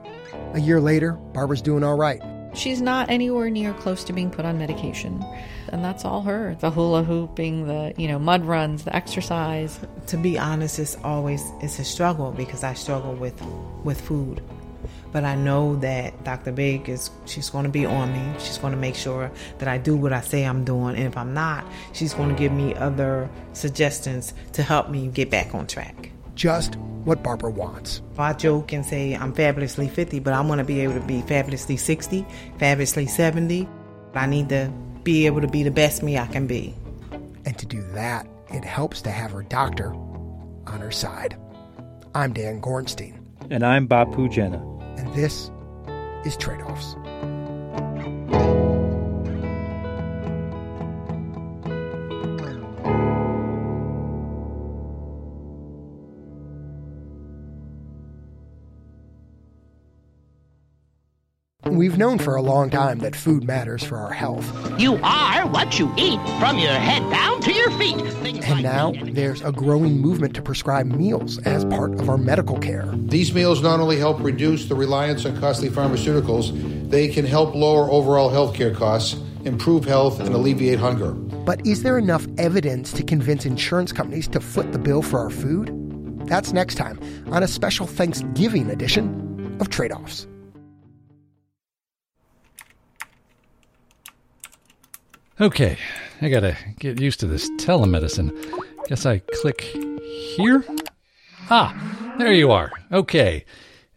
A 0.54 0.60
year 0.60 0.80
later, 0.80 1.12
Barbara's 1.12 1.60
doing 1.60 1.84
all 1.84 1.98
right. 1.98 2.22
She's 2.54 2.80
not 2.80 3.10
anywhere 3.10 3.50
near 3.50 3.74
close 3.74 4.04
to 4.04 4.12
being 4.14 4.30
put 4.30 4.46
on 4.46 4.56
medication. 4.56 5.22
And 5.68 5.84
that's 5.84 6.06
all 6.06 6.22
her. 6.22 6.56
The 6.60 6.70
hula 6.70 7.02
hooping, 7.02 7.66
the, 7.66 7.92
you 7.98 8.08
know, 8.08 8.18
mud 8.18 8.46
runs, 8.46 8.84
the 8.84 8.96
exercise. 8.96 9.78
To 10.06 10.16
be 10.16 10.38
honest, 10.38 10.78
it's 10.78 10.96
always 11.04 11.42
it's 11.60 11.78
a 11.78 11.84
struggle 11.84 12.30
because 12.30 12.64
I 12.64 12.72
struggle 12.72 13.14
with 13.14 13.38
with 13.82 14.00
food. 14.00 14.40
But 15.12 15.24
I 15.24 15.34
know 15.36 15.76
that 15.76 16.24
Dr. 16.24 16.52
Big 16.52 16.88
is 16.88 17.10
she's 17.24 17.50
going 17.50 17.64
to 17.64 17.70
be 17.70 17.86
on 17.86 18.12
me. 18.12 18.38
She's 18.38 18.58
going 18.58 18.72
to 18.72 18.78
make 18.78 18.94
sure 18.94 19.30
that 19.58 19.68
I 19.68 19.78
do 19.78 19.96
what 19.96 20.12
I 20.12 20.20
say 20.20 20.44
I'm 20.44 20.64
doing. 20.64 20.96
And 20.96 21.06
if 21.06 21.16
I'm 21.16 21.34
not, 21.34 21.64
she's 21.92 22.14
going 22.14 22.30
to 22.30 22.34
give 22.34 22.52
me 22.52 22.74
other 22.74 23.28
suggestions 23.52 24.34
to 24.52 24.62
help 24.62 24.90
me 24.90 25.08
get 25.08 25.30
back 25.30 25.54
on 25.54 25.66
track. 25.66 26.10
Just 26.34 26.76
what 27.04 27.22
Barbara 27.22 27.50
wants. 27.50 28.02
I 28.18 28.32
joke 28.32 28.72
and 28.72 28.84
say 28.84 29.14
I'm 29.14 29.32
fabulously 29.32 29.88
50, 29.88 30.18
but 30.20 30.32
I 30.32 30.40
want 30.40 30.58
to 30.58 30.64
be 30.64 30.80
able 30.80 30.94
to 30.94 31.00
be 31.00 31.22
fabulously 31.22 31.76
60, 31.76 32.26
fabulously 32.58 33.06
70. 33.06 33.68
I 34.14 34.26
need 34.26 34.48
to 34.48 34.72
be 35.02 35.26
able 35.26 35.40
to 35.42 35.48
be 35.48 35.62
the 35.62 35.70
best 35.70 36.02
me 36.02 36.18
I 36.18 36.26
can 36.26 36.46
be. 36.46 36.74
And 37.44 37.56
to 37.58 37.66
do 37.66 37.82
that, 37.92 38.26
it 38.48 38.64
helps 38.64 39.02
to 39.02 39.10
have 39.10 39.32
her 39.32 39.42
doctor 39.42 39.92
on 39.92 40.80
her 40.80 40.90
side. 40.90 41.36
I'm 42.14 42.32
Dan 42.32 42.60
Gorenstein. 42.60 43.20
And 43.50 43.64
I'm 43.64 43.86
Bapu 43.86 44.30
Jena. 44.30 44.73
And 44.96 45.12
this 45.14 45.50
is 46.24 46.36
Trade 46.36 46.62
Offs. 46.62 46.96
Known 62.14 62.24
for 62.24 62.36
a 62.36 62.42
long 62.42 62.70
time 62.70 62.98
that 63.00 63.16
food 63.16 63.44
matters 63.44 63.82
for 63.82 63.96
our 63.96 64.12
health. 64.12 64.44
You 64.78 64.96
are 65.02 65.46
what 65.48 65.78
you 65.78 65.92
eat, 65.96 66.20
from 66.38 66.58
your 66.58 66.72
head 66.72 67.02
down 67.10 67.40
to 67.42 67.52
your 67.52 67.70
feet. 67.72 67.96
Things 68.22 68.44
And 68.46 68.62
now 68.62 68.92
there's 69.02 69.42
a 69.42 69.50
growing 69.50 69.98
movement 69.98 70.34
to 70.34 70.42
prescribe 70.42 70.86
meals 70.86 71.38
as 71.38 71.64
part 71.64 71.94
of 71.94 72.08
our 72.08 72.18
medical 72.18 72.58
care. 72.58 72.88
These 72.94 73.34
meals 73.34 73.62
not 73.62 73.80
only 73.80 73.98
help 73.98 74.20
reduce 74.20 74.66
the 74.66 74.76
reliance 74.76 75.26
on 75.26 75.38
costly 75.40 75.68
pharmaceuticals, 75.68 76.52
they 76.88 77.08
can 77.08 77.24
help 77.24 77.54
lower 77.54 77.90
overall 77.90 78.30
healthcare 78.30 78.74
costs, 78.74 79.20
improve 79.44 79.84
health, 79.84 80.20
and 80.20 80.28
alleviate 80.34 80.78
hunger. 80.78 81.12
But 81.12 81.66
is 81.66 81.82
there 81.82 81.98
enough 81.98 82.26
evidence 82.38 82.92
to 82.92 83.02
convince 83.02 83.44
insurance 83.44 83.92
companies 83.92 84.28
to 84.28 84.40
foot 84.40 84.72
the 84.72 84.78
bill 84.78 85.02
for 85.02 85.18
our 85.18 85.30
food? 85.30 85.70
That's 86.28 86.52
next 86.52 86.76
time 86.76 86.98
on 87.32 87.42
a 87.42 87.48
special 87.48 87.86
Thanksgiving 87.86 88.70
edition 88.70 89.56
of 89.60 89.68
Trade 89.68 89.92
Offs. 89.92 90.26
Okay, 95.40 95.76
I 96.22 96.28
gotta 96.28 96.56
get 96.78 97.00
used 97.00 97.20
to 97.20 97.26
this 97.26 97.50
telemedicine. 97.58 98.30
Guess 98.86 99.04
I 99.06 99.18
click 99.18 99.62
here? 100.36 100.64
Ah, 101.50 102.14
there 102.18 102.32
you 102.32 102.52
are. 102.52 102.70
Okay. 102.92 103.44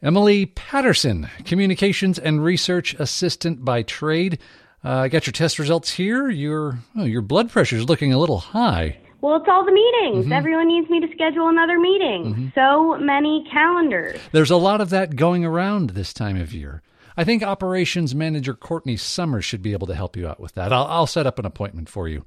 Emily 0.02 0.46
Patterson, 0.48 1.28
Communications 1.46 2.18
and 2.20 2.44
Research 2.44 2.94
Assistant 2.96 3.64
by 3.66 3.82
trade. 3.84 4.40
Uh, 4.84 4.90
I 4.94 5.08
got 5.10 5.26
your 5.28 5.32
test 5.34 5.60
results 5.60 5.92
here. 5.92 6.30
Your 6.30 6.80
oh, 6.96 7.04
your 7.04 7.22
blood 7.22 7.50
pressure 7.50 7.76
is 7.76 7.88
looking 7.90 8.14
a 8.14 8.18
little 8.18 8.38
high. 8.40 8.98
Well, 9.22 9.36
it's 9.38 9.48
all 9.50 9.66
the 9.66 9.72
meetings. 9.72 10.28
Mhm. 10.28 10.32
Everyone 10.36 10.68
needs 10.68 10.90
me 10.90 11.00
to 11.02 11.08
schedule 11.14 11.50
another 11.50 11.80
meeting. 11.80 12.36
Mhm. 12.36 12.56
So 12.56 12.98
many 13.00 13.46
calendars. 13.52 14.20
There's 14.32 14.52
a 14.52 14.58
lot 14.58 14.82
of 14.82 14.90
that 14.92 15.16
going 15.16 15.44
around 15.46 15.92
this 15.92 16.14
time 16.14 16.40
of 16.40 16.54
year. 16.54 16.82
I 17.18 17.24
think 17.24 17.42
Operations 17.44 18.14
Manager 18.14 18.54
Courtney 18.54 18.96
Summers 18.96 19.44
should 19.44 19.64
be 19.64 19.74
able 19.74 19.88
to 19.88 19.96
help 19.96 20.16
you 20.16 20.28
out 20.28 20.40
with 20.40 20.54
that. 20.54 20.72
I'll, 20.72 20.86
I'll 20.86 21.08
set 21.08 21.26
up 21.26 21.40
an 21.40 21.46
appointment 21.46 21.90
for 21.90 22.08
you. 22.08 22.24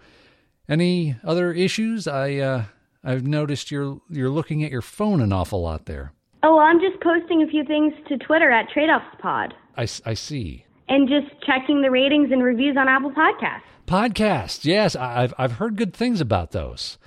Any 0.68 1.16
other 1.24 1.52
issues? 1.52 2.06
I 2.08 2.34
uh, 2.36 2.64
I've 3.04 3.26
noticed 3.26 3.70
you're 3.70 4.00
you're 4.10 4.30
looking 4.30 4.62
at 4.64 4.70
your 4.70 4.82
phone 4.82 5.20
an 5.20 5.32
awful 5.32 5.62
lot 5.62 5.86
there. 5.86 6.12
Oh, 6.42 6.56
well, 6.56 6.64
I'm 6.64 6.80
just 6.80 7.00
posting 7.02 7.42
a 7.42 7.46
few 7.46 7.64
things 7.64 7.92
to 8.08 8.16
Twitter 8.18 8.50
at 8.50 8.68
Trade 8.70 8.88
Offs 8.88 9.14
Pod 9.20 9.52
I, 9.76 9.82
I 10.06 10.14
see. 10.14 10.64
and 10.88 11.06
just 11.08 11.28
checking 11.46 11.82
the 11.82 11.90
ratings 11.90 12.32
and 12.32 12.42
reviews 12.42 12.76
on 12.78 12.88
Apple 12.88 13.10
Podcasts. 13.12 13.60
Podcasts, 13.86 14.64
yes, 14.64 14.96
I've 14.96 15.34
I've 15.38 15.52
heard 15.52 15.76
good 15.76 15.92
things 15.94 16.20
about 16.20 16.52
those. 16.52 16.98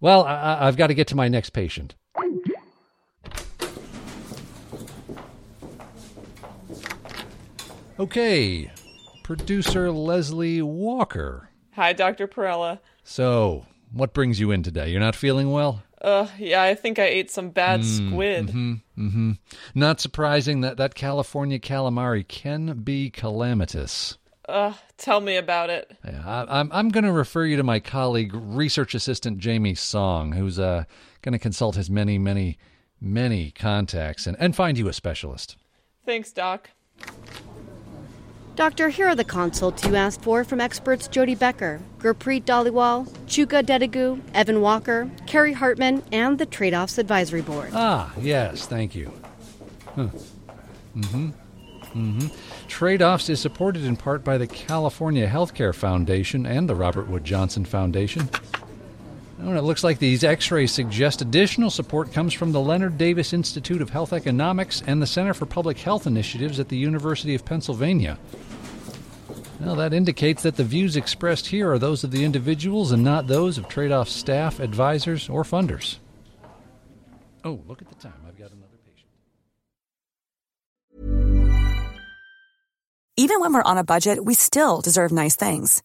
Well, 0.00 0.24
I- 0.24 0.66
I've 0.66 0.76
got 0.76 0.86
to 0.88 0.94
get 0.94 1.08
to 1.08 1.16
my 1.16 1.28
next 1.28 1.50
patient. 1.50 1.94
Okay, 7.98 8.70
producer 9.24 9.90
Leslie 9.90 10.62
Walker. 10.62 11.48
Hi, 11.72 11.92
Dr. 11.92 12.28
Perella. 12.28 12.78
So, 13.02 13.66
what 13.92 14.14
brings 14.14 14.38
you 14.38 14.52
in 14.52 14.62
today? 14.62 14.90
You're 14.90 15.00
not 15.00 15.16
feeling 15.16 15.50
well? 15.50 15.82
Uh, 16.00 16.28
yeah, 16.38 16.62
I 16.62 16.76
think 16.76 17.00
I 17.00 17.06
ate 17.06 17.28
some 17.28 17.50
bad 17.50 17.84
squid. 17.84 18.50
hmm 18.50 18.74
hmm 18.94 19.32
Not 19.74 20.00
surprising 20.00 20.60
that 20.60 20.76
that 20.76 20.94
California 20.94 21.58
calamari 21.58 22.26
can 22.26 22.82
be 22.84 23.10
calamitous. 23.10 24.16
Uh, 24.48 24.74
tell 24.96 25.20
me 25.20 25.36
about 25.36 25.68
it. 25.68 25.90
Yeah, 26.04 26.22
I, 26.24 26.60
I'm 26.60 26.70
I'm 26.72 26.88
going 26.90 27.04
to 27.04 27.10
refer 27.12 27.46
you 27.46 27.56
to 27.56 27.64
my 27.64 27.80
colleague, 27.80 28.30
research 28.32 28.94
assistant 28.94 29.38
Jamie 29.38 29.74
Song, 29.74 30.32
who's 30.32 30.60
uh, 30.60 30.84
going 31.22 31.32
to 31.32 31.38
consult 31.40 31.74
his 31.74 31.90
many, 31.90 32.16
many, 32.16 32.58
many 33.00 33.50
contacts 33.50 34.28
and, 34.28 34.36
and 34.38 34.54
find 34.54 34.78
you 34.78 34.86
a 34.86 34.92
specialist. 34.92 35.56
Thanks, 36.06 36.30
Doc. 36.30 36.70
Doctor, 38.58 38.88
here 38.88 39.06
are 39.06 39.14
the 39.14 39.22
consults 39.22 39.84
you 39.84 39.94
asked 39.94 40.20
for 40.22 40.42
from 40.42 40.60
experts 40.60 41.06
Jody 41.06 41.36
Becker, 41.36 41.80
Gurpreet 42.00 42.42
Dhaliwal, 42.42 43.08
Chuka 43.28 43.62
Dedigu, 43.62 44.20
Evan 44.34 44.60
Walker, 44.60 45.08
Kerry 45.28 45.52
Hartman, 45.52 46.02
and 46.10 46.36
the 46.38 46.44
Trade 46.44 46.74
Offs 46.74 46.98
Advisory 46.98 47.40
Board. 47.40 47.70
Ah, 47.72 48.12
yes, 48.20 48.66
thank 48.66 48.96
you. 48.96 49.12
Huh. 49.94 50.08
Mm-hmm. 50.96 51.28
Mm-hmm. 51.28 52.26
Trade 52.66 53.00
Offs 53.00 53.28
is 53.28 53.38
supported 53.38 53.84
in 53.84 53.94
part 53.94 54.24
by 54.24 54.36
the 54.36 54.48
California 54.48 55.28
Healthcare 55.28 55.72
Foundation 55.72 56.44
and 56.44 56.68
the 56.68 56.74
Robert 56.74 57.08
Wood 57.08 57.22
Johnson 57.22 57.64
Foundation. 57.64 58.28
Oh, 59.40 59.50
and 59.50 59.56
it 59.56 59.62
looks 59.62 59.84
like 59.84 60.00
these 60.00 60.24
x 60.24 60.50
rays 60.50 60.72
suggest 60.72 61.22
additional 61.22 61.70
support 61.70 62.12
comes 62.12 62.34
from 62.34 62.50
the 62.50 62.60
Leonard 62.60 62.98
Davis 62.98 63.32
Institute 63.32 63.80
of 63.80 63.90
Health 63.90 64.12
Economics 64.12 64.82
and 64.84 65.00
the 65.00 65.06
Center 65.06 65.32
for 65.32 65.46
Public 65.46 65.78
Health 65.78 66.08
Initiatives 66.08 66.58
at 66.58 66.68
the 66.68 66.76
University 66.76 67.36
of 67.36 67.44
Pennsylvania. 67.44 68.18
Well, 69.60 69.74
that 69.76 69.92
indicates 69.92 70.44
that 70.44 70.56
the 70.56 70.64
views 70.64 70.96
expressed 70.96 71.48
here 71.48 71.72
are 71.72 71.78
those 71.78 72.04
of 72.04 72.12
the 72.12 72.24
individuals 72.24 72.92
and 72.92 73.02
not 73.02 73.26
those 73.26 73.58
of 73.58 73.68
trade 73.68 73.90
off 73.90 74.08
staff, 74.08 74.60
advisors, 74.60 75.28
or 75.28 75.42
funders. 75.42 75.98
Oh, 77.44 77.60
look 77.66 77.82
at 77.82 77.88
the 77.88 77.96
time. 77.96 78.14
I've 78.26 78.38
got 78.38 78.52
another 78.52 78.78
patient. 78.86 79.08
Even 83.16 83.40
when 83.40 83.52
we're 83.52 83.62
on 83.62 83.78
a 83.78 83.84
budget, 83.84 84.24
we 84.24 84.34
still 84.34 84.80
deserve 84.80 85.10
nice 85.10 85.34
things. 85.34 85.82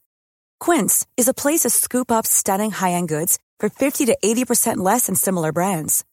Quince 0.60 1.08
is 1.18 1.28
a 1.28 1.34
place 1.34 1.62
to 1.62 1.70
scoop 1.72 2.12
up 2.12 2.28
stunning 2.28 2.72
high-end 2.72 3.10
goods 3.10 3.40
for 3.60 3.70
50 3.70 4.06
to 4.06 4.18
80% 4.24 4.78
less 4.78 5.08
than 5.08 5.16
similar 5.16 5.52
brands. 5.52 6.06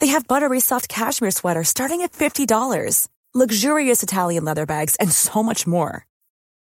They 0.00 0.08
have 0.08 0.26
buttery 0.26 0.60
soft 0.60 0.88
cashmere 0.88 1.32
sweaters 1.32 1.68
starting 1.68 2.00
at 2.02 2.12
$50, 2.12 3.08
luxurious 3.34 4.02
Italian 4.02 4.44
leather 4.44 4.64
bags, 4.64 4.96
and 4.96 5.12
so 5.12 5.42
much 5.42 5.66
more. 5.66 6.07